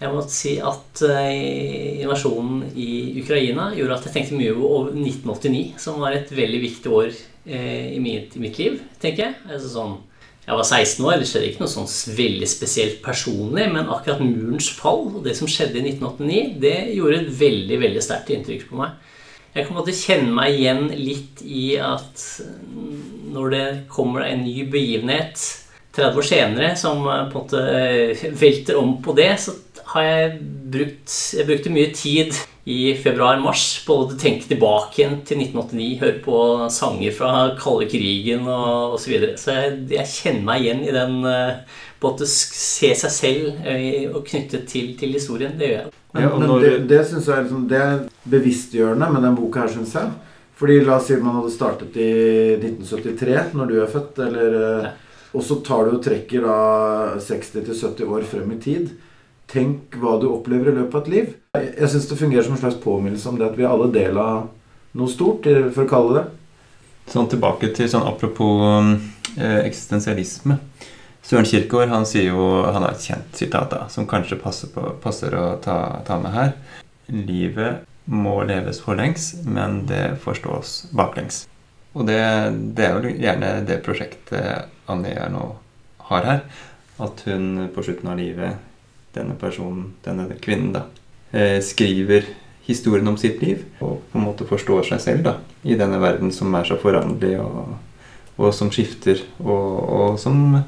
Jeg 0.00 0.12
må 0.14 0.20
si 0.32 0.54
at 0.64 1.02
eh, 1.04 2.00
invasjonen 2.00 2.62
i 2.72 3.20
Ukraina 3.20 3.68
gjorde 3.76 3.98
at 3.98 4.06
jeg 4.08 4.14
tenkte 4.14 4.38
mye 4.38 4.54
over 4.56 4.94
1989, 4.94 5.74
som 5.82 6.00
var 6.00 6.16
et 6.16 6.32
veldig 6.32 6.60
viktig 6.62 6.94
år 6.96 7.10
eh, 7.10 7.90
i 7.92 7.98
mitt, 8.00 8.32
i 8.38 8.40
mitt 8.40 8.56
liv, 8.62 8.78
tenker 9.02 9.26
jeg. 9.26 9.36
Altså 9.50 9.68
sånn, 9.74 9.98
jeg 10.46 10.56
var 10.56 10.64
16 10.64 11.04
år, 11.04 11.18
det 11.20 11.28
skjedde 11.28 11.50
ikke 11.50 11.64
noe 11.66 11.74
sånn 11.74 11.92
veldig 12.16 12.48
spesielt 12.48 13.04
personlig, 13.04 13.68
men 13.74 13.92
akkurat 13.92 14.24
murens 14.24 14.70
fall 14.72 15.04
og 15.10 15.20
det 15.26 15.36
som 15.36 15.50
skjedde 15.50 15.82
i 15.82 15.84
1989, 15.92 16.56
det 16.64 16.76
gjorde 16.96 17.20
et 17.20 17.32
veldig, 17.44 17.80
veldig 17.84 18.08
sterkt 18.08 18.32
inntrykk 18.32 18.66
på 18.70 18.80
meg. 18.80 18.96
Jeg 19.52 19.66
kan 19.66 19.76
måte 19.76 20.00
kjenne 20.00 20.32
meg 20.32 20.56
igjen 20.56 20.84
litt 20.94 21.44
i 21.44 21.74
at 21.82 22.24
når 23.34 23.52
det 23.52 23.64
kommer 23.92 24.24
en 24.24 24.46
ny 24.46 24.62
begivenhet 24.70 25.42
30 25.92 26.20
år 26.22 26.26
senere 26.26 26.70
som 26.78 27.02
eh, 27.04 27.26
på 27.30 27.40
en 27.40 27.44
måte 27.44 28.30
velter 28.40 28.78
om 28.80 28.96
på 29.02 29.14
det, 29.18 29.32
så 29.42 29.54
har 29.90 30.06
jeg 30.06 30.38
brukt 30.70 31.14
Jeg 31.36 31.46
brukte 31.48 31.72
mye 31.74 31.90
tid 31.96 32.36
i 32.70 32.94
februar-mars 33.00 33.80
på 33.86 33.96
å 34.02 34.08
tenke 34.20 34.46
tilbake 34.46 35.00
igjen 35.00 35.16
til 35.26 35.40
1989, 35.40 35.86
høre 36.02 36.18
på 36.22 36.40
sanger 36.70 37.14
fra 37.16 37.30
kalde 37.58 37.88
krigen 37.90 38.44
og 38.44 38.98
osv. 38.98 39.00
Så, 39.02 39.10
videre. 39.10 39.38
så 39.40 39.56
jeg, 39.56 39.78
jeg 39.96 40.12
kjenner 40.12 40.44
meg 40.46 40.66
igjen 40.66 40.84
i 40.84 40.94
den 40.94 41.16
eh, 41.26 41.80
på 41.98 42.12
at 42.12 42.22
du 42.22 42.28
se 42.30 42.92
seg 43.00 43.14
selv 43.16 43.66
eh, 43.66 44.06
og 44.12 44.22
knyttet 44.28 44.68
til, 44.70 44.92
til 45.00 45.16
historien. 45.16 45.56
Det 45.58 45.72
gjør 45.72 45.78
jeg. 45.80 45.94
Men, 46.12 46.22
Ja, 46.22 46.30
og 46.30 46.44
men 46.44 46.54
det, 46.62 46.72
det 46.92 47.02
synes 47.08 47.26
jeg 47.26 47.36
er, 47.36 47.44
liksom, 47.48 47.66
det 47.70 47.80
er 47.80 48.00
bevisstgjørende 48.36 49.12
med 49.16 49.26
den 49.26 49.38
boka 49.40 49.64
her, 49.64 49.74
syns 49.74 49.96
jeg. 49.96 50.14
Fordi 50.60 50.80
la 50.84 50.98
oss 51.00 51.06
si 51.08 51.16
man 51.16 51.38
hadde 51.40 51.54
startet 51.56 51.96
i 51.96 52.10
1973, 52.60 53.54
når 53.56 53.70
du 53.70 53.78
er 53.80 53.94
født, 53.94 54.26
eller 54.28 54.60
eh, 54.64 54.90
Ja. 54.90 54.98
Og 55.30 55.44
så 55.46 55.60
tar 55.62 55.86
du 55.86 55.92
og 55.94 56.02
trekker 56.02 56.42
da 56.42 56.54
60-70 57.22 58.08
år 58.10 58.24
frem 58.26 58.50
i 58.50 58.56
tid. 58.58 58.88
Tenk 59.50 59.96
hva 59.98 60.14
du 60.22 60.28
opplever 60.30 60.70
i 60.70 60.76
løpet 60.76 60.94
av 60.94 61.02
et 61.02 61.10
liv. 61.10 61.30
Jeg, 61.58 61.88
syns 61.90 62.06
det 62.06 62.18
fungerer 62.20 62.46
som 62.46 62.54
en 62.54 62.60
slags 62.60 62.78
påminnelse 62.82 63.30
om 63.30 63.38
det 63.38 63.48
at 63.48 63.56
vi 63.58 63.66
alle 63.66 63.88
del 63.90 64.18
av 64.20 64.46
noe 64.94 65.10
stort, 65.10 65.48
for 65.74 65.82
å 65.86 65.90
kalle 65.90 66.20
det. 66.20 66.24
Sånn 67.10 67.26
tilbake 67.32 67.72
til 67.74 67.90
sånn 67.90 68.06
apropos 68.06 68.62
eh, 69.34 69.60
eksistensialisme. 69.64 70.60
Søren 71.26 71.48
Kirkegaard 71.50 71.90
han 71.90 72.06
sier 72.06 72.30
jo, 72.30 72.46
han 72.62 72.84
har 72.86 72.94
et 72.94 73.08
kjent 73.10 73.36
sitat 73.38 73.74
da, 73.74 73.84
som 73.90 74.06
kanskje 74.08 74.38
passer, 74.40 74.70
på, 74.70 74.86
passer 75.02 75.34
å 75.34 75.44
ta, 75.62 75.76
ta 76.06 76.20
med 76.22 76.34
her. 76.34 76.54
Livet 77.10 77.82
må 78.10 78.40
leves 78.46 78.80
forlengs, 78.82 79.32
men 79.46 79.84
det 79.90 80.20
forstås 80.22 80.92
baklengs. 80.96 81.44
Og 81.98 82.06
det, 82.06 82.22
det 82.78 82.86
er 82.86 82.96
jo 82.96 83.14
gjerne 83.18 83.52
det 83.66 83.82
prosjektet 83.82 84.70
er 84.90 85.30
nå 85.34 85.44
har 86.10 86.26
her. 86.26 86.42
At 87.02 87.22
hun 87.26 87.70
på 87.74 87.82
slutten 87.82 88.10
av 88.12 88.18
livet, 88.18 88.69
denne 89.16 89.36
personen, 89.38 89.92
denne 90.04 90.28
kvinnen, 90.40 90.72
da, 90.76 90.84
eh, 91.32 91.58
skriver 91.64 92.26
historien 92.66 93.08
om 93.08 93.16
sitt 93.16 93.42
liv. 93.42 93.64
Og 93.80 94.00
på 94.10 94.18
en 94.18 94.26
måte 94.26 94.46
forstår 94.48 94.86
seg 94.90 95.00
selv 95.00 95.26
da, 95.26 95.36
i 95.64 95.78
denne 95.78 96.00
verden 96.02 96.32
som 96.34 96.54
er 96.54 96.68
så 96.68 96.78
foranderlig, 96.80 97.38
og, 97.40 97.76
og 98.38 98.54
som 98.54 98.70
skifter, 98.72 99.22
og, 99.42 99.68
og 100.00 100.18
som, 100.22 100.60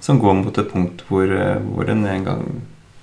som 0.00 0.20
går 0.20 0.40
mot 0.42 0.58
et 0.58 0.70
punkt 0.70 1.04
hvor, 1.08 1.28
eh, 1.28 1.60
hvor 1.60 1.88
den 1.88 2.06
en 2.06 2.30
gang 2.30 2.48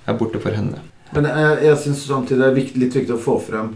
er 0.06 0.18
borte 0.18 0.40
for 0.42 0.54
henne. 0.54 0.82
Men 1.12 1.28
jeg, 1.28 1.56
jeg 1.66 1.80
syns 1.82 2.04
samtidig 2.08 2.40
det 2.40 2.50
er 2.50 2.60
viktig, 2.60 2.80
litt 2.80 2.94
viktig 2.96 3.16
å 3.16 3.20
få 3.20 3.34
frem 3.42 3.74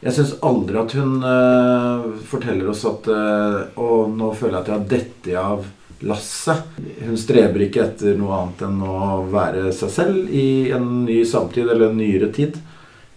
Jeg 0.00 0.14
syns 0.16 0.30
aldri 0.48 0.78
at 0.80 0.94
hun 0.96 1.18
uh, 1.20 2.06
forteller 2.30 2.70
oss 2.72 2.86
at 2.88 3.10
uh, 3.12 3.58
Og 3.76 4.14
nå 4.16 4.30
føler 4.32 4.56
jeg 4.56 4.62
at 4.62 4.70
jeg 4.70 4.78
har 4.78 4.86
dette 4.94 5.42
av 5.42 5.66
lasset. 6.06 6.62
Hun 7.04 7.18
streber 7.20 7.64
ikke 7.66 7.84
etter 7.84 8.16
noe 8.18 8.36
annet 8.38 8.62
enn 8.66 8.80
å 8.84 9.22
være 9.30 9.70
seg 9.76 9.92
selv 9.92 10.30
i 10.32 10.70
en 10.74 11.04
ny 11.04 11.20
samtid 11.28 11.68
eller 11.68 11.90
en 11.90 11.98
nyere 12.00 12.30
tid. 12.34 12.56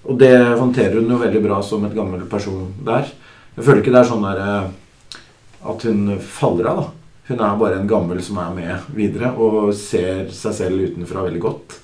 Og 0.04 0.17
det 0.19 0.36
håndterer 0.60 1.00
hun 1.00 1.13
jo 1.13 1.22
veldig 1.22 1.43
bra 1.46 1.62
som 1.63 1.86
et 1.88 1.96
gammel 1.96 2.26
person 2.32 2.74
der. 2.84 3.08
Jeg 3.56 3.63
føler 3.65 3.84
ikke 3.84 3.93
det 3.93 4.02
er 4.02 4.10
sånn 4.10 4.26
der 4.26 4.41
eh, 4.43 5.22
at 5.72 5.88
hun 5.88 6.17
faller 6.19 6.69
av, 6.72 6.82
da. 6.82 6.89
Hun 7.30 7.39
er 7.39 7.60
bare 7.62 7.80
en 7.80 7.88
gammel 7.88 8.19
som 8.19 8.41
er 8.43 8.50
med 8.52 8.88
videre 8.98 9.30
og 9.39 9.69
ser 9.80 10.26
seg 10.36 10.58
selv 10.58 10.89
utenfra 10.89 11.24
veldig 11.24 11.43
godt. 11.43 11.78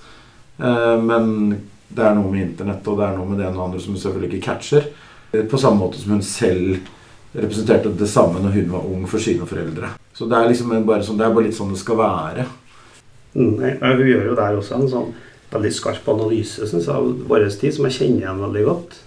Eh, 0.60 0.96
Men 1.00 1.62
det 1.90 2.04
er 2.06 2.18
noe 2.18 2.32
med 2.34 2.50
internett 2.50 2.88
og 2.92 3.00
det 3.00 3.08
er 3.08 3.16
noe 3.18 3.30
med 3.30 3.40
det 3.40 3.48
ene 3.48 3.64
andre 3.64 3.80
som 3.82 3.96
hun 3.96 4.02
selvfølgelig 4.02 4.34
ikke 4.36 4.50
catcher. 4.52 4.90
På 5.50 5.62
samme 5.62 5.80
måte 5.80 6.02
som 6.02 6.12
hun 6.18 6.26
selv 6.26 6.82
representerte 7.32 7.94
det 7.94 8.10
samme 8.10 8.42
når 8.42 8.58
hun 8.58 8.72
var 8.74 8.86
ung 8.90 9.08
for 9.08 9.22
sine 9.22 9.48
foreldre. 9.48 9.94
Så 10.14 10.28
det 10.30 10.38
er 10.38 10.50
liksom 10.50 10.74
bare, 10.88 11.04
sånn, 11.06 11.20
det 11.20 11.28
er 11.28 11.36
bare 11.36 11.48
litt 11.48 11.58
sånn 11.58 11.74
det 11.74 11.82
skal 11.82 12.00
være. 12.00 12.46
Mm, 13.36 13.60
jeg, 13.62 13.78
hun 13.82 14.08
gjør 14.10 14.32
jo 14.32 14.40
der 14.40 14.58
også 14.58 14.80
en 14.80 14.90
sånn 14.92 15.12
veldig 15.50 15.72
skarp 15.74 16.10
analyse 16.12 16.66
synes 16.70 16.88
jeg, 16.90 16.96
av 16.96 17.30
vår 17.30 17.46
tid, 17.54 17.74
som 17.76 17.88
jeg 17.88 17.98
kjenner 17.98 18.26
igjen 18.26 18.44
veldig 18.44 18.66
godt. 18.68 18.98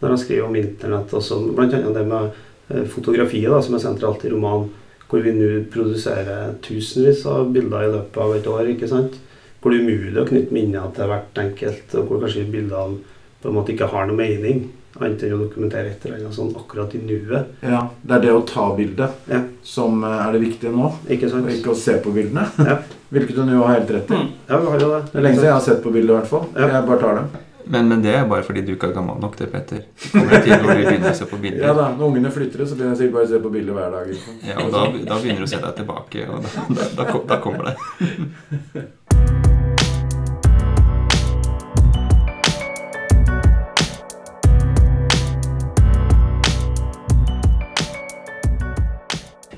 Når 0.00 0.12
han 0.12 0.20
skriver 0.20 0.48
om 0.48 0.58
internett, 0.60 1.14
også, 1.16 1.38
blant 1.56 1.76
annet 1.76 1.96
det 1.96 2.04
med 2.08 2.26
eh, 2.72 2.84
fotografiet, 2.92 3.48
da, 3.52 3.62
som 3.64 3.76
er 3.76 3.84
sentralt 3.84 4.26
i 4.26 4.32
romanen, 4.32 4.68
hvor 5.06 5.22
vi 5.22 5.32
nå 5.36 5.50
produserer 5.70 6.56
tusenvis 6.64 7.22
av 7.30 7.52
bilder 7.54 7.86
i 7.86 7.92
løpet 7.92 8.18
av 8.22 8.34
et 8.34 8.48
år. 8.50 8.72
ikke 8.72 8.90
sant? 8.90 9.14
Hvor 9.60 9.72
det 9.72 9.78
er 9.78 9.86
umulig 9.86 10.20
å 10.20 10.26
knytte 10.28 10.54
minner 10.54 10.90
til 10.96 11.10
hvert 11.10 11.38
enkelt, 11.40 11.94
og 11.94 12.10
hvor 12.10 12.24
kanskje 12.24 12.48
bildene 12.50 12.98
på 13.42 13.50
en 13.50 13.56
måte 13.56 13.72
ikke 13.72 13.88
har 13.92 14.08
noe 14.08 14.18
mening. 14.18 14.66
Annet 15.00 15.22
enn 15.26 15.34
å 15.36 15.40
dokumentere 15.44 15.90
et 15.92 16.04
eller 16.06 16.16
annet 16.22 16.34
sånn 16.36 16.54
akkurat 16.56 16.94
i 16.96 16.98
nuet. 17.04 17.50
Ja, 17.62 17.82
Det 18.02 18.14
er 18.16 18.20
det 18.26 18.32
å 18.32 18.44
ta 18.48 18.68
bildet 18.76 19.10
Ja. 19.28 19.40
som 19.62 20.04
eh, 20.04 20.26
er 20.28 20.32
det 20.32 20.40
viktige 20.40 20.72
nå, 20.72 20.92
Ikke 21.08 21.28
sant? 21.30 21.44
og 21.46 21.52
ikke 21.52 21.74
å 21.74 21.76
se 21.76 21.98
på 22.00 22.12
bildene. 22.14 22.46
Ja. 22.58 22.78
Hvilket 23.12 23.36
hun 23.38 23.52
jo 23.52 23.62
har 23.62 23.76
helt 23.78 23.90
rett 23.90 24.10
i. 24.10 24.14
Mm. 24.14 24.30
Ja, 24.48 24.58
vi 24.58 24.66
har 24.72 24.80
jo 24.80 24.88
det. 24.94 25.02
Det 25.12 25.18
er 25.20 25.22
lenge 25.28 25.36
siden 25.36 25.50
jeg 25.50 25.58
har 25.58 25.66
sett 25.68 25.82
på 25.84 25.92
bildet, 25.94 26.10
i 26.10 26.16
hvert 26.20 26.30
fall. 26.32 26.48
Ja. 26.56 26.70
Jeg 26.72 26.86
bare 26.88 27.00
tar 27.04 27.20
dem. 27.20 27.28
Men, 27.68 27.88
men 27.90 28.02
det 28.02 28.12
er 28.14 28.26
bare 28.30 28.44
fordi 28.46 28.62
du 28.62 28.72
ikke 28.76 28.92
er 28.92 28.94
gammel 28.94 29.16
nok, 29.18 29.36
det, 29.40 29.48
Petter. 29.50 29.80
Kommer 30.12 30.38
tid 30.44 30.52
hvor 30.62 30.70
du 30.70 30.84
begynner 30.86 31.10
å 31.10 31.16
se 31.18 31.26
på 31.26 31.38
bilder. 31.42 31.64
Ja 31.66 31.72
da, 31.74 31.88
Når 31.98 32.04
ungene 32.12 32.30
flytter, 32.30 32.62
så 32.62 32.76
begynner 32.78 32.94
jeg 32.94 33.00
sikkert 33.00 33.16
bare 33.16 33.26
å 33.26 33.32
se 33.32 33.40
på 33.42 33.50
bilder 33.56 33.74
hver 33.78 33.96
dag. 33.96 34.12
Liksom. 34.12 34.36
Ja, 34.46 34.58
og 34.62 34.70
da, 34.70 34.84
da 35.10 35.18
begynner 35.18 35.42
du 35.42 35.48
å 35.48 35.50
se 35.50 35.58
deg 35.64 35.74
tilbake, 35.80 36.28
og 36.30 36.46
da, 36.46 36.66
da, 36.78 36.86
da, 37.02 37.18
da 37.34 37.40
kommer 37.42 37.72
det. 37.72 38.86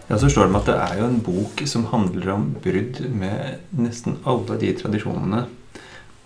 Ja, 0.08 0.16
så 0.16 0.30
slår 0.32 0.46
det 0.48 0.52
meg 0.54 0.62
at 0.62 0.68
det 0.70 0.76
er 0.80 1.00
jo 1.02 1.06
en 1.10 1.18
bok 1.20 1.62
som 1.68 1.88
handler 1.90 2.30
om 2.32 2.44
brudd 2.64 3.02
med 3.12 3.64
nesten 3.76 4.16
alle 4.24 4.56
de 4.60 4.70
tradisjonene 4.78 5.42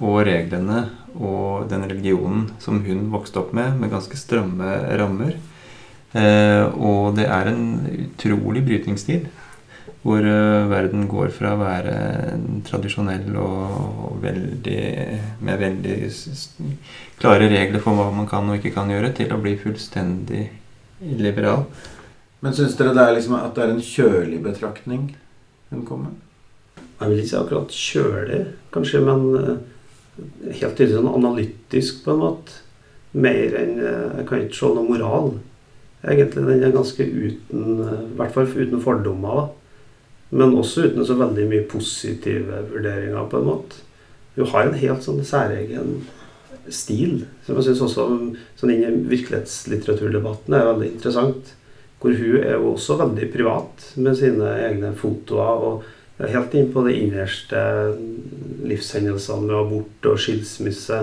og 0.02 0.20
reglene 0.28 0.84
og 1.16 1.66
den 1.70 1.88
religionen 1.90 2.44
som 2.62 2.78
hun 2.86 3.08
vokste 3.10 3.40
opp 3.42 3.50
med, 3.56 3.74
med 3.80 3.90
ganske 3.90 4.18
stramme 4.18 4.76
rammer. 5.00 5.34
Eh, 6.14 6.64
og 6.78 7.16
det 7.16 7.26
er 7.26 7.50
en 7.50 7.64
utrolig 8.06 8.62
brytningstid. 8.68 9.26
Hvor 10.02 10.22
eh, 10.30 10.70
verden 10.70 11.08
går 11.10 11.34
fra 11.34 11.56
å 11.56 11.60
være 11.62 11.96
tradisjonell 12.68 13.34
og, 13.34 13.76
og 14.06 14.22
veldig 14.22 14.82
med 15.42 15.62
veldig 15.62 15.96
klare 17.18 17.50
regler 17.50 17.82
for 17.82 17.98
hva 17.98 18.10
man 18.14 18.30
kan 18.30 18.46
og 18.46 18.58
ikke 18.58 18.74
kan 18.78 18.94
gjøre, 18.94 19.10
til 19.18 19.34
å 19.34 19.42
bli 19.42 19.56
fullstendig 19.58 20.44
liberal. 21.18 21.66
Men 22.42 22.56
syns 22.56 22.74
dere 22.78 22.94
det 22.96 23.04
er 23.04 23.14
liksom 23.16 23.36
at 23.38 23.54
det 23.54 23.64
er 23.64 23.72
en 23.72 23.84
kjølig 23.86 24.40
betraktning 24.42 25.06
hun 25.70 25.84
kommer 25.86 26.10
med? 26.10 26.18
Jeg 27.02 27.10
vil 27.10 27.20
ikke 27.20 27.30
si 27.30 27.38
akkurat 27.38 27.76
kjølig, 27.76 28.40
kanskje, 28.74 29.00
men 29.02 29.22
eh, 29.38 30.52
helt 30.60 30.76
tydelig 30.78 30.98
sånn 30.98 31.10
analytisk 31.10 32.04
på 32.04 32.14
en 32.14 32.20
måte. 32.20 32.58
Mer 33.12 33.56
enn 33.58 33.72
eh, 33.78 34.18
Jeg 34.20 34.28
kan 34.28 34.44
ikke 34.44 34.58
se 34.58 34.70
noe 34.76 34.86
moral. 34.86 35.32
Egentlig 36.02 36.44
den 36.46 36.62
er 36.66 36.74
ganske 36.74 37.06
uten 37.06 37.82
eh, 37.86 38.04
I 38.06 38.18
hvert 38.18 38.36
fall 38.36 38.50
uten 38.54 38.84
fordommer. 38.84 39.48
Men 40.30 40.56
også 40.56 40.88
uten 40.88 41.06
så 41.06 41.18
veldig 41.18 41.48
mye 41.50 41.66
positive 41.68 42.62
vurderinger, 42.70 43.26
på 43.28 43.40
en 43.40 43.48
måte. 43.50 43.82
Hun 44.36 44.48
har 44.48 44.66
en 44.66 44.78
helt 44.80 45.04
sånn 45.04 45.20
særegen 45.26 45.98
stil, 46.72 47.24
som 47.44 47.58
jeg 47.58 47.66
syns 47.66 47.82
også 47.84 48.06
sånn 48.56 48.72
inn 48.72 48.86
i 48.86 48.92
virkelighetslitteraturdebatten 49.10 50.54
er 50.56 50.70
veldig 50.70 50.88
interessant. 50.94 51.52
Hvor 52.02 52.16
hun 52.18 52.38
er 52.42 52.56
jo 52.56 52.72
også 52.72 52.98
veldig 52.98 53.28
privat 53.30 53.84
med 54.02 54.16
sine 54.18 54.48
egne 54.66 54.90
fotoer. 54.98 55.66
og 55.68 56.26
Helt 56.32 56.54
inn 56.54 56.72
på 56.74 56.82
de 56.86 56.96
innerste 56.98 57.60
livshendelsene 58.66 59.46
med 59.46 59.54
abort 59.58 60.10
og 60.10 60.18
skilsmisse. 60.18 60.98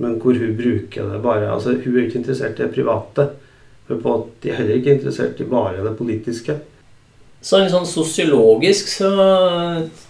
Men 0.00 0.16
hvor 0.20 0.36
hun 0.40 0.56
bruker 0.56 1.12
det 1.12 1.20
bare 1.22 1.52
altså 1.52 1.76
Hun 1.76 1.96
er 1.96 2.06
ikke 2.06 2.22
interessert 2.22 2.58
i 2.58 2.64
det 2.64 2.74
private. 2.74 3.28
Hun 3.88 4.00
er 4.00 4.48
er 4.48 4.54
heller 4.54 4.74
ikke 4.74 4.94
interessert 4.96 5.40
i 5.40 5.44
bare 5.44 5.84
det 5.84 5.96
politiske. 5.98 6.56
Så 7.40 7.56
litt 7.56 7.72
sånn 7.72 7.86
sosiologisk 7.88 8.90
så 8.92 9.10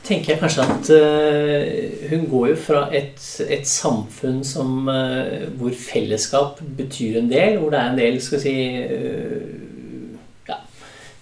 tenker 0.02 0.32
jeg 0.32 0.40
kanskje 0.40 0.64
at 0.66 0.88
eh, 0.96 2.08
hun 2.10 2.24
går 2.26 2.48
jo 2.50 2.56
fra 2.58 2.80
et, 2.90 3.20
et 3.46 3.68
samfunn 3.70 4.40
som, 4.46 4.88
eh, 4.90 5.44
hvor 5.60 5.70
fellesskap 5.78 6.58
betyr 6.78 7.20
en 7.20 7.30
del, 7.30 7.60
hvor 7.60 7.70
det 7.70 7.78
er 7.78 7.92
en 7.92 8.00
del 8.00 8.18
skal 8.18 8.40
vi 8.40 8.42
si, 8.42 8.54
eh, 8.82 9.69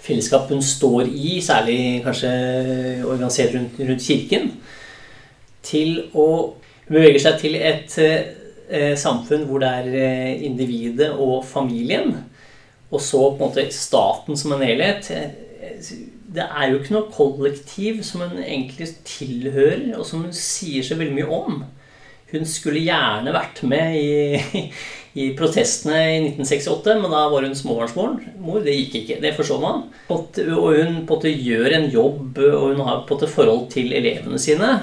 fellesskap 0.08 0.50
hun 0.50 0.64
står 0.64 1.06
i, 1.12 1.38
særlig 1.44 1.78
kanskje 2.06 2.32
organisert 3.04 3.54
rundt, 3.54 3.78
rundt 3.84 4.04
kirken, 4.08 4.50
til 5.62 6.00
å 6.16 6.28
hun 6.88 7.20
seg 7.20 7.36
til 7.42 7.58
et 7.60 7.98
eh, 8.00 8.94
samfunn 8.96 9.44
hvor 9.48 9.60
det 9.60 9.72
er 9.82 9.90
eh, 10.00 10.46
individet 10.48 11.12
og 11.12 11.42
familien, 11.44 12.16
og 12.88 13.02
så 13.04 13.20
på 13.28 13.36
en 13.36 13.50
måte 13.50 13.68
staten 13.76 14.38
som 14.40 14.56
en 14.56 14.64
helhet 14.64 15.12
det 16.28 16.44
er 16.44 16.68
jo 16.68 16.78
ikke 16.78 16.94
noe 16.94 17.12
kollektiv 17.12 18.02
som 18.06 18.22
hun 18.26 18.40
egentlig 18.42 18.90
tilhører, 19.08 19.94
og 19.96 20.04
som 20.06 20.26
hun 20.26 20.34
sier 20.36 20.84
så 20.84 20.98
veldig 20.98 21.16
mye 21.16 21.28
om. 21.32 21.62
Hun 22.28 22.44
skulle 22.48 22.84
gjerne 22.84 23.32
vært 23.32 23.62
med 23.68 23.96
i, 23.96 24.64
i 25.18 25.28
protestene 25.38 25.98
i 25.98 26.16
1968, 26.28 26.96
men 27.02 27.12
da 27.12 27.24
var 27.32 27.46
hun 27.46 27.56
småbarnsmor. 27.58 28.18
Det 28.64 28.74
gikk 28.76 28.98
ikke. 29.02 29.20
Det 29.24 29.34
forstår 29.36 29.62
man. 29.62 29.84
Og 30.14 30.40
hun 30.40 31.02
på 31.08 31.20
en 31.20 31.44
gjør 31.48 31.76
en 31.78 31.88
jobb, 31.92 32.40
og 32.46 32.66
hun 32.72 32.82
har 32.86 33.06
på 33.08 33.18
en 33.18 33.32
forhold 33.32 33.68
til 33.74 33.94
elevene 33.98 34.40
sine. 34.42 34.74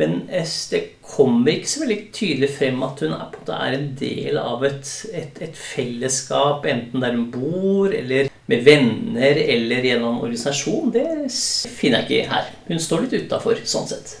Men 0.00 0.22
det 0.30 0.80
kommer 1.04 1.52
ikke 1.52 1.68
så 1.68 1.82
veldig 1.82 2.00
tydelig 2.16 2.50
frem 2.54 2.82
at 2.86 3.02
hun 3.04 3.14
er 3.14 3.76
en 3.76 3.88
del 3.98 4.38
av 4.40 4.64
et, 4.64 4.92
et, 5.12 5.40
et 5.44 5.56
fellesskap, 5.58 6.64
enten 6.70 7.04
der 7.04 7.16
hun 7.16 7.28
bor, 7.34 7.92
eller 7.92 8.30
med 8.50 8.64
venner, 8.66 9.38
eller 9.54 9.86
gjennom 9.86 10.22
organisasjon. 10.24 10.90
Det 10.94 11.06
finner 11.76 12.02
jeg 12.02 12.22
ikke 12.22 12.32
her. 12.32 12.50
Hun 12.70 12.82
står 12.82 13.06
litt 13.06 13.26
utafor, 13.26 13.60
sånn 13.68 13.90
sett. 13.90 14.16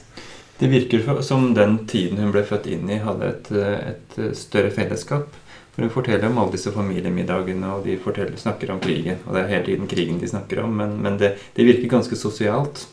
Det 0.60 0.68
virker 0.68 1.22
som 1.24 1.54
den 1.56 1.78
tiden 1.88 2.18
hun 2.20 2.34
ble 2.34 2.42
født 2.44 2.66
inn 2.68 2.90
i, 2.92 3.00
hadde 3.00 3.30
et, 3.32 3.46
et 3.56 4.18
større 4.36 4.68
fellesskap. 4.74 5.30
For 5.72 5.86
Hun 5.86 5.92
forteller 5.94 6.28
om 6.28 6.38
alle 6.42 6.52
disse 6.52 6.72
familiemiddagene, 6.74 7.70
og 7.72 7.86
de 7.86 7.96
snakker 8.36 8.74
om 8.74 8.80
krigen. 8.82 9.22
Og 9.24 9.34
det 9.34 9.42
er 9.42 9.52
hele 9.54 9.68
tiden 9.70 9.88
krigen 9.88 10.18
de 10.20 10.28
snakker 10.28 10.60
om, 10.60 10.74
men, 10.76 10.98
men 11.00 11.16
det, 11.16 11.38
det 11.56 11.64
virker 11.64 11.88
ganske 11.88 12.18
sosialt 12.18 12.84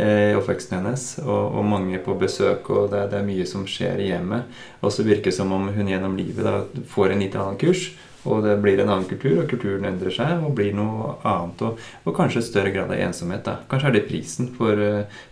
i 0.00 0.34
oppveksten 0.38 0.78
hennes, 0.78 1.06
og, 1.24 1.56
og, 1.56 1.64
mange 1.66 1.98
på 2.04 2.14
besøk, 2.20 2.68
og 2.70 2.90
det, 2.92 3.02
det, 3.10 3.18
er 3.18 3.26
mye 3.26 3.46
som 3.48 3.66
skjer 3.68 4.00
i 4.00 4.10
hjemmet. 4.12 4.60
Og 4.80 4.92
så 4.94 5.04
virker 5.04 5.30
det 5.30 5.36
som 5.36 5.50
om 5.52 5.68
hun 5.74 5.90
gjennom 5.90 6.16
livet 6.16 6.46
da, 6.46 6.62
får 6.92 7.14
en 7.14 7.24
litt 7.24 7.36
annen 7.36 7.58
kurs, 7.60 7.90
og 8.28 8.42
det 8.44 8.58
blir 8.60 8.80
en 8.82 8.90
annen 8.90 9.08
kultur, 9.08 9.38
og 9.42 9.48
kulturen 9.48 9.86
endrer 9.88 10.12
seg 10.12 10.44
og 10.44 10.52
blir 10.58 10.74
noe 10.76 11.14
annet. 11.24 11.62
Og, 11.64 11.80
og 12.04 12.16
kanskje 12.16 12.42
større 12.44 12.72
grad 12.74 12.92
av 12.92 13.00
ensomhet. 13.00 13.42
Da. 13.46 13.56
Kanskje 13.70 13.88
er 13.88 13.96
det 13.96 14.06
prisen 14.10 14.50
for, 14.56 14.82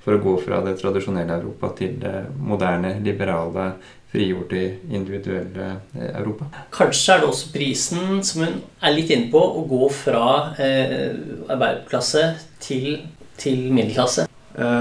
for, 0.05 0.17
å 0.17 0.23
gå 0.25 0.35
fra 0.47 0.63
det 0.65 0.79
tradisjonelle 0.81 1.37
Europa 1.43 1.73
til 1.79 1.99
det 2.01 2.15
moderne, 2.41 2.95
liberale, 3.05 3.71
frigjorte, 4.09 4.63
individuelle 4.97 5.69
Europa. 6.15 6.49
Kanskje 6.73 7.15
er 7.15 7.21
det 7.21 7.29
også 7.29 7.53
prisen, 7.53 8.23
som 8.25 8.47
hun 8.47 8.57
er 8.81 8.97
litt 8.97 9.13
inne 9.13 9.29
på, 9.35 9.43
å 9.43 9.67
gå 9.69 9.91
fra 9.93 10.25
eh, 10.57 11.13
arbeiderklasse 11.45 12.25
til, 12.65 13.03
til 13.37 13.69
middelklasse. 13.69 14.25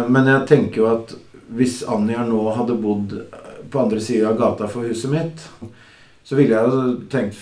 Men 0.07 0.25
jeg 0.25 0.47
tenker 0.49 0.79
jo 0.79 0.87
at 0.89 1.11
hvis 1.53 1.81
Anja 1.91 2.23
nå 2.25 2.39
hadde 2.55 2.79
bodd 2.81 3.13
på 3.71 3.83
andre 3.83 3.99
sida 4.01 4.31
av 4.31 4.39
gata 4.39 4.71
for 4.71 4.87
huset 4.87 5.11
mitt, 5.11 5.43
så 6.27 6.39
ville 6.39 6.55
jeg 6.55 6.71
jo 6.71 6.95
tenkt 7.11 7.37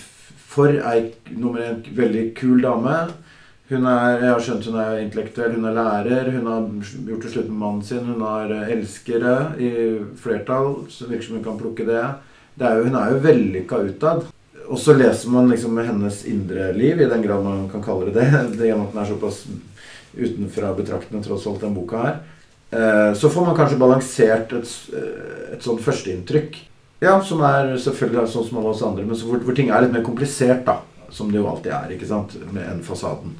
For 0.56 0.72
ei 0.72 1.10
nummer 1.36 1.60
en 1.60 1.82
veldig 1.96 2.30
kul 2.38 2.62
dame. 2.64 2.96
Hun 3.68 3.82
er, 3.90 4.20
jeg 4.22 4.30
har 4.30 4.44
skjønt 4.44 4.68
hun 4.70 4.78
er 4.78 5.00
intellektuell, 5.02 5.56
hun 5.58 5.66
er 5.68 5.74
lærer, 5.74 6.30
hun 6.36 6.46
har 6.46 6.68
gjort 7.08 7.24
det 7.26 7.32
slutt 7.32 7.48
med 7.50 7.58
mannen 7.60 7.82
sin, 7.84 8.06
hun 8.06 8.22
har 8.22 8.52
elskere 8.70 9.32
i 9.58 9.70
flertall, 10.22 10.84
så 10.88 11.08
virker 11.10 11.26
som 11.26 11.36
hun 11.36 11.44
kan 11.44 11.58
plukke 11.58 11.86
det. 11.88 12.04
det 12.54 12.68
er 12.68 12.78
jo, 12.78 12.86
hun 12.86 12.98
er 13.00 13.10
jo 13.10 13.24
vellykka 13.24 13.80
utad. 13.88 14.22
Og 14.66 14.78
så 14.82 14.94
leser 14.96 15.34
man 15.34 15.50
liksom 15.50 15.76
hennes 15.82 16.22
indre 16.30 16.70
liv, 16.78 17.02
i 17.02 17.10
den 17.10 17.26
grad 17.26 17.42
man 17.42 17.66
kan 17.72 17.82
kalle 17.82 18.08
det 18.08 18.22
det. 18.22 18.44
det 18.56 18.66
gjennom 18.70 18.86
at 18.86 18.94
den 18.94 19.02
er 19.02 19.10
såpass 19.10 19.42
utenfra 20.16 20.72
betraktende 20.78 21.26
tross 21.26 21.44
alt 21.50 21.66
den 21.66 21.74
boka 21.76 22.06
her. 22.06 22.22
Så 23.18 23.28
får 23.30 23.46
man 23.46 23.58
kanskje 23.58 23.78
balansert 23.82 24.54
et, 24.56 24.72
et 25.54 25.62
sånt 25.62 25.82
førsteinntrykk. 25.84 26.56
Ja, 27.02 27.18
som 27.24 27.42
er 27.44 27.74
selvfølgelig 27.80 28.30
sånn 28.32 28.46
som 28.46 28.60
alle 28.60 28.72
oss 28.72 28.84
andre, 28.86 29.04
men 29.04 29.18
hvor, 29.20 29.40
hvor, 29.44 29.56
ting 29.56 29.68
er 29.68 29.84
litt 29.84 29.92
mer 29.92 30.06
komplisert, 30.06 30.64
da. 30.68 30.80
Som 31.12 31.28
det 31.30 31.38
jo 31.38 31.48
alltid 31.50 31.74
er, 31.74 31.92
ikke 31.94 32.08
sant, 32.08 32.34
med 32.52 32.64
enn 32.66 32.82
fasaden. 32.84 33.36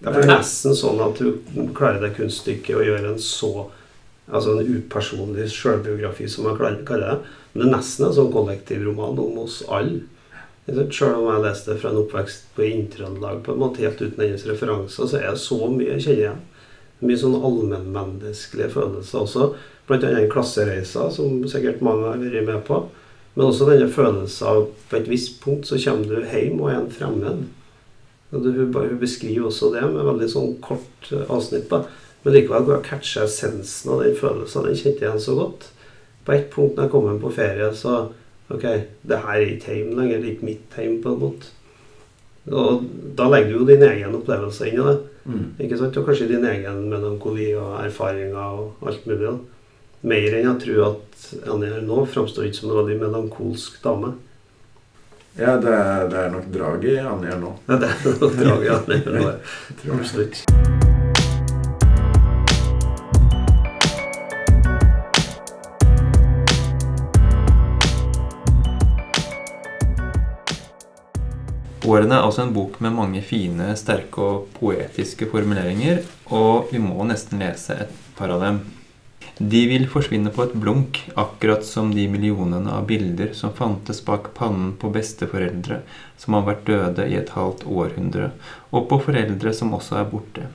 Det 0.00 0.14
er 0.14 0.30
nesten 0.30 0.76
sånn 0.76 1.00
at 1.04 1.18
du 1.20 1.66
klarer 1.76 2.00
det 2.00 2.14
kunststykket 2.16 2.78
å 2.78 2.86
gjøre 2.86 3.14
en 3.14 3.22
så 3.22 3.68
Altså 4.30 4.52
en 4.54 4.76
upersonlig 4.76 5.48
sjølbiografi, 5.50 6.28
som 6.30 6.44
man 6.46 6.54
kaller 6.54 7.00
det. 7.02 7.14
Men 7.50 7.64
det 7.64 7.64
er 7.66 7.72
nesten 7.72 8.04
en 8.06 8.12
sånn 8.14 8.28
kollektivroman 8.30 9.18
om 9.18 9.40
oss 9.42 9.56
alle. 9.66 10.04
Selv 10.70 11.16
om 11.18 11.32
jeg 11.32 11.42
leste 11.42 11.72
det 11.72 11.80
fra 11.82 11.90
en 11.90 11.98
oppvekst 12.04 12.52
på 12.54 12.62
Inntrøndelag 12.68 13.40
på 13.42 13.56
en 13.56 13.62
måte 13.64 13.82
helt 13.82 13.98
uten 13.98 14.22
hennes 14.22 14.46
referanser, 14.46 15.08
så 15.10 15.18
er 15.18 15.32
det 15.32 15.42
så 15.42 15.58
mye 15.66 15.96
jeg 15.96 16.04
kjenner 16.04 16.22
igjen. 16.22 16.44
Mye 17.00 17.18
sånn 17.18 17.38
allmennmenneskelige 17.38 18.72
følelser 18.74 19.22
også. 19.22 19.46
Blant 19.88 20.04
annet 20.06 20.30
klassereiser, 20.32 21.08
som 21.14 21.40
sikkert 21.48 21.80
mange 21.84 22.08
har 22.08 22.20
vært 22.20 22.46
med 22.46 22.60
på. 22.66 22.82
Men 23.34 23.46
også 23.46 23.68
denne 23.68 23.88
følelsen 23.90 24.50
av 24.50 24.66
på 24.90 24.98
et 24.98 25.08
visst 25.08 25.38
punkt 25.42 25.68
så 25.68 25.78
kommer 25.80 26.10
du 26.10 26.28
hjem 26.28 26.60
og 26.60 26.70
er 26.70 26.78
en 26.80 26.92
fremmed. 26.92 27.44
Og 28.30 28.46
hun, 28.46 28.98
beskriver 29.00 29.48
også 29.48 29.72
det 29.74 29.82
med 29.90 30.06
veldig 30.06 30.28
sånn 30.30 30.56
kort 30.62 31.10
eh, 31.10 31.26
avsnitt. 31.26 31.70
da. 31.70 31.84
Men 32.22 32.36
likevel 32.36 32.66
går 32.66 32.76
jeg 32.76 32.88
catche 32.90 33.24
essensen 33.24 33.94
av 33.94 34.04
den 34.04 34.18
følelsen. 34.18 34.66
Den 34.66 34.78
kjente 34.78 35.02
jeg 35.02 35.08
igjen 35.08 35.24
så 35.24 35.36
godt. 35.38 35.70
På 36.26 36.34
ett 36.36 36.50
punkt 36.52 36.76
når 36.76 36.86
jeg 36.86 36.92
kom 36.92 37.08
hjem 37.08 37.22
på 37.22 37.36
ferie, 37.38 37.70
så 37.74 38.00
Ok, 38.50 38.64
det 39.06 39.18
her 39.22 39.36
er 39.36 39.52
ikke 39.52 39.74
hjem 39.76 39.92
lenger. 39.94 40.18
Det 40.18 40.26
er 40.26 40.32
ikke 40.32 40.46
mitt 40.48 40.72
hjem, 40.74 40.96
på 41.04 41.12
en 41.12 41.20
måte. 41.22 41.52
Og 42.50 42.86
da 43.14 43.28
legger 43.30 43.52
du 43.52 43.60
jo 43.60 43.66
din 43.68 43.84
egen 43.86 44.16
opplevelse 44.18 44.66
inn 44.66 44.80
i 44.80 44.86
det. 44.88 44.96
Mm. 45.24 45.54
Ikke 45.60 45.78
sant? 45.78 45.96
Og 45.96 46.06
kanskje 46.08 46.28
din 46.30 46.46
egen 46.48 46.82
melankoli 46.90 47.50
og 47.60 47.78
erfaringer 47.84 48.40
og 48.40 48.88
alt 48.88 49.06
mulig. 49.06 49.22
da. 49.26 49.36
Mer 50.00 50.36
enn 50.38 50.48
jeg 50.48 50.58
tror 50.64 50.84
at 50.86 51.30
Annie 51.52 51.72
her 51.74 51.84
nå 51.84 52.04
framstår 52.08 52.48
ikke 52.48 52.62
som 52.62 52.70
en 52.70 52.78
veldig 52.80 53.00
melankolsk 53.02 53.80
dame. 53.84 54.14
Ja, 55.38 55.56
det 55.60 55.72
er, 55.72 56.08
det 56.10 56.18
er 56.24 56.30
nok 56.32 56.48
draget 56.52 56.92
i 56.96 56.98
Anja 57.04 57.36
nå. 57.38 57.54
Ja, 57.68 57.80
det 57.80 57.92
er 57.92 58.20
nok 58.24 58.38
drag 58.40 58.64
i 58.66 58.74
Annie. 58.78 59.02
her 59.04 59.20
nå. 59.20 59.34
Absolutt. 59.98 60.79
Årene 71.80 72.18
er 72.18 72.26
også 72.26 72.42
en 72.44 72.52
bok 72.52 72.74
med 72.84 72.92
mange 72.92 73.22
fine, 73.24 73.70
sterke 73.78 74.20
og 74.20 74.50
poetiske 74.58 75.30
formuleringer, 75.30 76.02
og 76.28 76.68
vi 76.74 76.80
må 76.82 77.06
nesten 77.08 77.40
lese 77.40 77.78
et 77.86 77.94
par 78.18 78.34
av 78.34 78.44
dem. 78.44 78.58
De 79.40 79.60
vil 79.70 79.86
forsvinne 79.88 80.28
på 80.36 80.44
et 80.44 80.56
blunk, 80.60 80.98
akkurat 81.16 81.64
som 81.64 81.94
de 81.96 82.04
millionene 82.12 82.74
av 82.76 82.84
bilder 82.90 83.32
som 83.36 83.54
fantes 83.56 84.02
bak 84.04 84.28
pannen 84.36 84.74
på 84.76 84.90
besteforeldre 84.92 85.78
som 86.20 86.36
har 86.36 86.44
vært 86.50 86.66
døde 86.68 87.06
i 87.08 87.16
et 87.16 87.32
halvt 87.32 87.64
århundre, 87.64 88.28
og 88.76 88.90
på 88.90 88.98
foreldre 89.06 89.54
som 89.56 89.72
også 89.78 90.02
er 90.02 90.10
borte. 90.10 90.50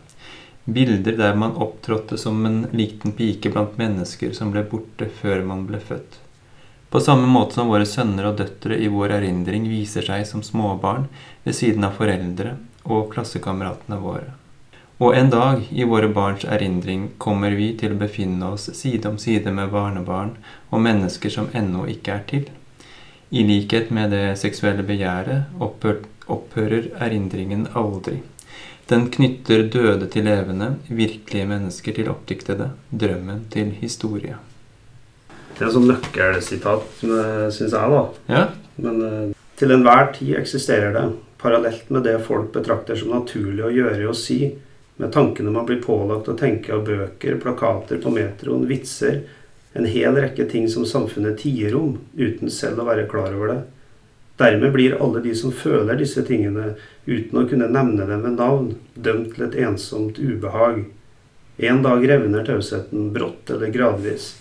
Bilder 0.65 1.17
der 1.17 1.33
man 1.41 1.57
opptrådte 1.61 2.21
som 2.21 2.45
en 2.45 2.67
liten 2.73 3.17
pike 3.17 3.49
blant 3.53 3.81
mennesker 3.81 4.38
som 4.38 4.53
ble 4.53 4.61
borte 4.69 5.09
før 5.21 5.41
man 5.49 5.65
ble 5.65 5.81
født. 5.81 6.21
På 6.95 7.01
samme 7.01 7.27
måte 7.27 7.58
som 7.58 7.67
våre 7.67 7.84
sønner 7.84 8.29
og 8.29 8.38
døtre 8.39 8.77
i 8.79 8.86
vår 8.88 9.17
erindring 9.17 9.65
viser 9.67 10.05
seg 10.08 10.21
som 10.29 10.39
småbarn 10.47 11.10
ved 11.43 11.58
siden 11.58 11.84
av 11.84 11.97
foreldre 11.97 12.53
og 12.86 13.10
klassekameratene 13.12 13.97
våre. 13.99 14.29
Og 15.03 15.17
en 15.19 15.34
dag 15.34 15.65
i 15.75 15.84
våre 15.84 16.08
barns 16.15 16.45
erindring 16.47 17.10
kommer 17.25 17.58
vi 17.60 17.67
til 17.81 17.97
å 17.97 17.99
befinne 18.05 18.53
oss 18.55 18.69
side 18.79 19.12
om 19.12 19.19
side 19.19 19.51
med 19.60 19.75
barnebarn 19.75 20.31
og 20.69 20.86
mennesker 20.88 21.36
som 21.36 21.51
ennå 21.51 21.84
ikke 21.97 22.15
er 22.15 22.23
til. 22.31 22.47
I 23.27 23.43
likhet 23.43 23.91
med 23.91 24.15
det 24.15 24.23
seksuelle 24.45 24.88
begjæret 24.88 25.60
opphør, 25.60 25.99
opphører 26.31 26.93
erindringen 26.95 27.67
aldri. 27.75 28.21
Den 28.88 29.10
knytter 29.12 29.67
døde 29.67 30.08
til 30.15 30.31
levende, 30.31 30.77
virkelige 30.88 31.51
mennesker 31.58 31.99
til 31.99 32.15
oppdiktede, 32.15 32.71
drømmen 32.88 33.49
til 33.51 33.75
historie. 33.84 34.44
Det 35.55 35.63
er 35.63 35.71
sånn 35.71 35.87
nøkkelsitat, 35.87 36.87
syns 36.99 37.71
jeg, 37.71 37.91
da. 37.95 38.01
Ja, 38.27 38.43
Men 38.75 39.01
eh, 39.07 39.29
til 39.55 39.71
enhver 39.71 40.09
tid 40.15 40.35
eksisterer 40.35 40.91
det, 40.95 41.05
parallelt 41.39 41.89
med 41.93 42.03
det 42.03 42.17
folk 42.25 42.51
betrakter 42.55 42.97
som 42.99 43.13
naturlig 43.15 43.63
å 43.63 43.71
gjøre 43.71 44.09
og 44.09 44.17
si, 44.19 44.49
med 44.99 45.13
tankene 45.15 45.51
man 45.51 45.67
blir 45.67 45.81
pålagt 45.83 46.27
å 46.31 46.35
tenke 46.39 46.73
av 46.75 46.83
bøker, 46.87 47.37
plakater 47.43 48.01
på 48.03 48.11
metroen, 48.15 48.67
vitser, 48.67 49.21
en 49.75 49.87
hel 49.91 50.15
rekke 50.15 50.45
ting 50.51 50.67
som 50.71 50.87
samfunnet 50.87 51.41
tier 51.41 51.75
om, 51.75 51.97
uten 52.15 52.51
selv 52.51 52.83
å 52.83 52.87
være 52.87 53.07
klar 53.11 53.35
over 53.35 53.51
det. 53.51 53.61
Dermed 54.39 54.71
blir 54.75 54.95
alle 54.99 55.21
de 55.23 55.31
som 55.35 55.51
føler 55.55 55.99
disse 55.99 56.23
tingene, 56.27 56.73
uten 57.07 57.39
å 57.39 57.47
kunne 57.47 57.71
nevne 57.71 58.07
dem 58.07 58.23
ved 58.23 58.39
navn, 58.39 58.71
dømt 58.95 59.35
til 59.35 59.47
et 59.47 59.59
ensomt 59.67 60.19
ubehag. 60.19 60.85
En 61.63 61.83
dag 61.83 62.03
revner 62.07 62.47
tausheten 62.47 63.13
brått 63.15 63.51
eller 63.55 63.71
gradvis. 63.71 64.33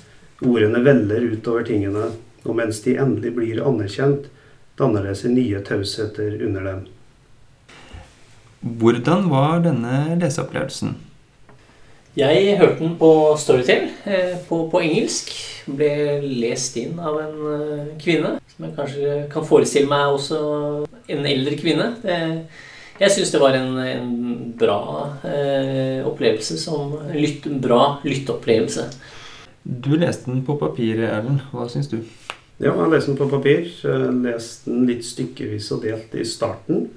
Ordene 0.45 0.83
veller 0.85 1.25
utover 1.33 1.65
tingene, 1.67 2.11
og 2.45 2.59
mens 2.59 2.83
de 2.85 2.99
endelig 3.01 3.33
blir 3.37 3.63
anerkjent, 3.65 4.29
danner 4.79 5.07
det 5.09 5.17
seg 5.21 5.33
nye 5.33 5.63
tausheter 5.65 6.37
under 6.45 6.69
dem. 6.69 6.85
Hvordan 8.65 9.29
var 9.33 9.65
denne 9.65 10.19
leseopplevelsen? 10.21 10.95
Jeg 12.15 12.59
hørte 12.61 12.79
den 12.79 12.93
på 12.99 13.09
Storytel 13.43 13.89
eh, 14.07 14.37
på, 14.49 14.61
på 14.71 14.81
engelsk. 14.85 15.33
Ble 15.67 16.21
lest 16.23 16.77
inn 16.79 17.01
av 17.03 17.19
en 17.19 17.41
eh, 17.51 17.89
kvinne. 18.01 18.37
Som 18.53 18.69
jeg 18.69 18.77
kanskje 18.77 19.17
kan 19.33 19.47
forestille 19.49 19.91
meg 19.91 20.15
også 20.15 20.39
en 21.11 21.27
eldre 21.27 21.59
kvinne. 21.59 21.89
Det, 22.05 22.21
jeg 23.01 23.11
syns 23.11 23.35
det 23.35 23.41
var 23.43 23.59
en, 23.59 23.75
en 23.83 24.13
bra 24.61 24.79
eh, 25.27 26.07
opplevelse. 26.07 26.61
Som 26.63 26.95
en 27.03 27.19
lytt, 27.19 27.49
en 27.51 27.59
bra 27.65 27.83
lytteopplevelse. 28.07 28.87
Du 29.64 29.94
leste 29.96 30.31
den 30.31 30.42
på 30.44 30.59
papir, 30.61 30.98
Erlend. 31.00 31.40
Hva 31.48 31.64
syns 31.72 31.88
du? 31.88 32.03
Ja, 32.61 32.74
jeg 32.74 32.90
leste 32.92 33.14
den 33.14 33.16
på 33.16 33.31
papir. 33.33 33.70
Leste 34.20 34.68
den 34.68 34.85
litt 34.90 35.07
stykkevis 35.09 35.70
og 35.72 35.87
delt 35.87 36.12
i 36.12 36.24
starten. 36.29 36.90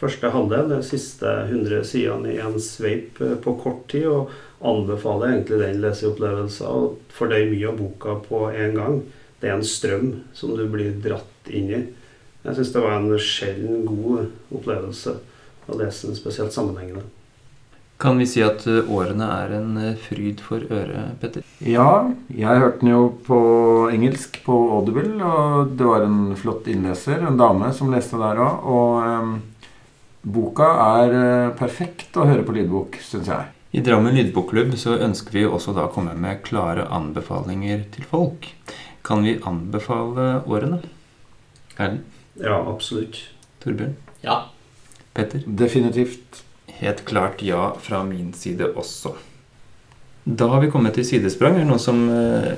Første 0.00 0.30
halvdel, 0.32 0.70
de 0.72 0.78
siste 0.84 1.28
100 1.44 1.84
sidene 1.86 2.32
i 2.32 2.40
en 2.42 2.56
sveip 2.60 3.20
eh, 3.22 3.36
på 3.44 3.54
kort 3.60 3.84
tid. 3.92 4.08
Og 4.08 4.32
anbefaler 4.64 5.34
egentlig 5.34 5.60
den 5.60 5.82
leseopplevelsen. 5.84 6.70
Og 6.72 7.12
fordøy 7.12 7.44
mye 7.52 7.68
av 7.68 7.76
boka 7.82 8.16
på 8.24 8.40
en 8.54 8.78
gang. 8.80 8.98
Det 9.42 9.50
er 9.50 9.58
en 9.58 9.68
strøm 9.68 10.08
som 10.32 10.56
du 10.56 10.64
blir 10.72 10.96
dratt 11.04 11.52
inn 11.52 11.68
i. 11.76 11.82
Jeg 12.44 12.56
syns 12.56 12.72
det 12.72 12.86
var 12.86 13.02
en 13.02 13.20
sjelden 13.20 13.84
god 13.84 14.32
opplevelse 14.52 15.18
å 15.68 15.76
lese 15.76 16.08
den, 16.08 16.16
spesielt 16.16 16.56
sammenhengende. 16.56 17.04
Kan 18.02 18.18
vi 18.18 18.26
si 18.26 18.42
at 18.42 18.64
eh, 18.66 18.90
årene 18.90 19.26
er 19.38 19.54
en 19.60 19.76
eh, 19.78 19.98
fryd 20.00 20.42
for 20.42 20.62
øret, 20.66 21.14
Petter? 21.22 21.44
Ja, 21.62 22.10
jeg 22.28 22.62
hørte 22.62 22.82
den 22.82 22.90
jo 22.90 23.02
på 23.26 23.38
engelsk 23.94 24.40
på 24.44 24.56
Audible, 24.76 25.14
og 25.22 25.74
det 25.78 25.86
var 25.86 26.06
en 26.06 26.34
flott 26.38 26.66
innleser, 26.70 27.22
en 27.22 27.38
dame, 27.40 27.70
som 27.76 27.92
leste 27.94 28.18
der 28.20 28.40
òg. 28.42 28.66
Og 28.66 29.08
em, 29.08 29.34
boka 30.26 30.70
er 31.00 31.52
perfekt 31.58 32.18
å 32.18 32.26
høre 32.26 32.42
på 32.46 32.56
lydbok, 32.56 32.98
syns 33.04 33.30
jeg. 33.30 33.50
I 33.74 33.82
Drammen 33.82 34.14
lydbokklubb 34.14 34.74
så 34.78 34.98
ønsker 35.02 35.34
vi 35.34 35.46
også 35.46 35.72
da 35.74 35.88
å 35.88 35.92
komme 35.94 36.12
med 36.18 36.44
klare 36.46 36.84
anbefalinger 36.94 37.86
til 37.94 38.06
folk. 38.06 38.50
Kan 39.06 39.24
vi 39.26 39.38
anbefale 39.42 40.44
årene? 40.46 40.78
Erlend? 41.74 42.04
Ja, 42.38 42.60
absolutt. 42.70 43.18
Torbjørn? 43.62 43.96
Ja. 44.22 44.44
Petter? 45.14 45.42
Definitivt. 45.46 46.44
Helt 46.80 47.04
klart 47.04 47.42
ja 47.42 47.68
fra 47.80 48.02
min 48.04 48.32
side 48.32 48.72
også. 48.74 49.14
Da 50.24 50.48
har 50.48 50.60
vi 50.60 50.70
kommet 50.72 50.96
til 50.96 51.04
sidesprang. 51.04 51.58
Er 51.58 51.64
det 51.64 51.68
noen 51.68 51.82
som 51.82 52.00
eh, 52.08 52.54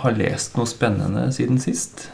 har 0.00 0.16
lest 0.16 0.56
noe 0.56 0.68
spennende 0.68 1.26
siden 1.36 1.60
sist? 1.60 2.06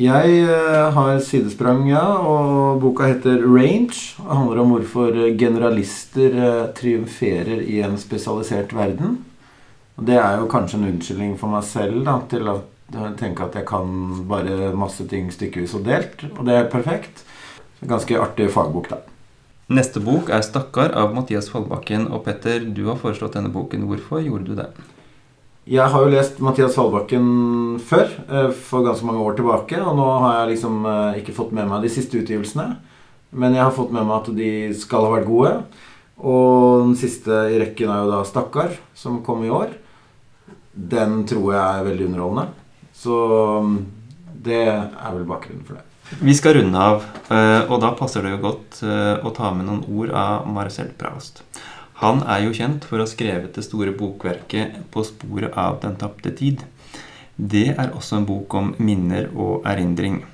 Jeg 0.00 0.36
eh, 0.46 0.86
har 0.94 1.18
sidesprang, 1.26 1.82
ja, 1.90 2.04
og 2.22 2.78
boka 2.80 3.10
heter 3.10 3.42
Range. 3.42 3.96
og 4.24 4.36
handler 4.36 4.62
om 4.62 4.70
hvorfor 4.76 5.18
generalister 5.36 6.38
eh, 6.38 6.70
triumferer 6.78 7.60
i 7.66 7.82
en 7.84 7.98
spesialisert 7.98 8.72
verden. 8.72 9.18
Og 9.98 10.06
det 10.06 10.16
er 10.16 10.38
jo 10.38 10.48
kanskje 10.48 10.78
en 10.78 10.88
unnskyldning 10.94 11.36
for 11.36 11.52
meg 11.52 11.66
selv 11.66 12.04
da, 12.06 12.20
til 12.30 12.48
å 12.48 12.60
tenke 13.20 13.44
at 13.44 13.58
jeg 13.58 13.66
kan 13.68 14.24
bare 14.30 14.70
masse 14.78 15.04
ting 15.10 15.28
stykkevis 15.34 15.74
og 15.76 15.84
delt. 15.90 16.22
Og 16.38 16.46
det 16.48 16.56
er 16.56 16.70
perfekt. 16.72 17.26
Ganske 17.82 18.16
artig 18.22 18.48
fagbok, 18.54 18.88
da. 18.94 19.02
Neste 19.70 20.00
bok 20.02 20.32
er 20.34 20.42
'Stakkar' 20.42 20.96
av 20.98 21.12
Mathias 21.14 21.46
Fallbakken. 21.48 22.08
Og 22.10 22.24
Petter, 22.24 22.64
du 22.74 22.88
har 22.88 22.96
foreslått 22.98 23.36
denne 23.36 23.52
boken. 23.54 23.86
Hvorfor 23.86 24.18
gjorde 24.18 24.44
du 24.48 24.54
det? 24.58 24.66
Jeg 25.70 25.86
har 25.86 26.02
jo 26.02 26.10
lest 26.10 26.40
Mathias 26.42 26.74
Fallbakken 26.74 27.78
før, 27.78 28.10
eh, 28.28 28.50
for 28.50 28.82
ganske 28.82 29.06
mange 29.06 29.22
år 29.22 29.36
tilbake. 29.36 29.78
Og 29.78 29.94
nå 29.94 30.06
har 30.24 30.32
jeg 30.40 30.56
liksom 30.56 30.84
eh, 30.84 31.20
ikke 31.22 31.36
fått 31.36 31.52
med 31.52 31.68
meg 31.68 31.82
de 31.82 31.88
siste 31.88 32.18
utgivelsene. 32.18 32.78
Men 33.30 33.54
jeg 33.54 33.62
har 33.62 33.70
fått 33.70 33.92
med 33.92 34.04
meg 34.06 34.16
at 34.16 34.34
de 34.34 34.74
skal 34.74 35.06
ha 35.06 35.12
vært 35.14 35.30
gode. 35.30 35.62
Og 36.18 36.88
den 36.88 36.96
siste 36.96 37.30
i 37.30 37.60
rekken 37.62 37.90
er 37.90 38.02
jo 38.02 38.10
da 38.10 38.24
'Stakkar', 38.24 38.76
som 38.92 39.22
kom 39.22 39.44
i 39.44 39.54
år. 39.54 39.70
Den 40.74 41.22
tror 41.24 41.54
jeg 41.54 41.62
er 41.62 41.86
veldig 41.86 42.06
underholdende. 42.10 42.48
Så 42.92 43.62
mm, 43.62 43.86
det 44.34 44.66
er 44.66 45.14
vel 45.14 45.24
bakgrunnen 45.30 45.64
for 45.64 45.74
det. 45.74 45.89
Vi 46.18 46.34
skal 46.34 46.54
runde 46.54 46.78
av, 46.78 47.04
eh, 47.30 47.70
og 47.70 47.78
da 47.84 47.92
passer 47.94 48.24
det 48.26 48.32
jo 48.32 48.40
godt 48.42 48.80
eh, 48.82 49.22
å 49.22 49.30
ta 49.30 49.52
med 49.54 49.68
noen 49.68 49.84
ord 49.86 50.10
av 50.10 50.48
Marcel 50.50 50.90
Praust. 50.98 51.44
Han 52.02 52.24
er 52.26 52.42
jo 52.46 52.56
kjent 52.56 52.86
for 52.88 52.98
å 52.98 53.06
ha 53.06 53.10
skrevet 53.10 53.54
det 53.54 53.62
store 53.62 53.94
bokverket 53.94 54.90
'På 54.90 55.04
sporet 55.06 55.54
av 55.54 55.78
den 55.84 55.94
tapte 55.96 56.34
tid'. 56.34 56.66
Det 57.36 57.78
er 57.78 57.94
også 57.94 58.16
en 58.16 58.26
bok 58.26 58.54
om 58.54 58.74
minner 58.78 59.30
og 59.36 59.62
erindring. 59.64 60.24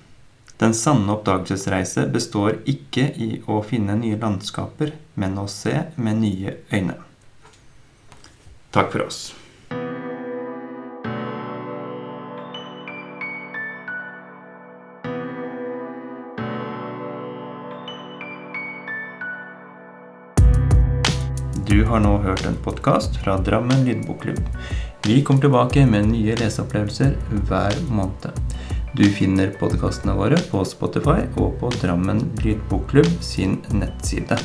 Den 0.58 0.72
sanne 0.72 1.12
oppdagelsesreise 1.12 2.06
består 2.08 2.56
ikke 2.64 3.12
i 3.20 3.42
å 3.46 3.60
finne 3.62 3.98
nye 4.00 4.16
landskaper, 4.16 4.92
men 5.14 5.36
å 5.36 5.46
se 5.46 5.84
med 5.96 6.16
nye 6.16 6.56
øyne. 6.72 6.96
Takk 8.72 8.92
for 8.92 9.04
oss. 9.04 9.34
Har 21.86 22.02
nå 22.02 22.16
hørt 22.24 22.46
en 22.46 22.58
podkast 22.64 23.16
fra 23.22 23.36
Drammen 23.46 23.84
lydbokklubb. 23.86 24.42
Vi 25.06 25.20
kommer 25.22 25.46
tilbake 25.46 25.86
med 25.86 26.08
nye 26.10 26.34
leseopplevelser 26.40 27.14
hver 27.46 27.78
måned. 27.88 28.42
Du 28.96 29.04
finner 29.12 29.54
podkastene 29.60 30.16
våre 30.18 30.38
på 30.50 30.64
Spotify 30.66 31.26
og 31.36 31.58
på 31.60 31.70
Drammen 31.78 32.24
lydbokklubb 32.42 33.10
sin 33.22 33.60
nettside. 33.70 34.38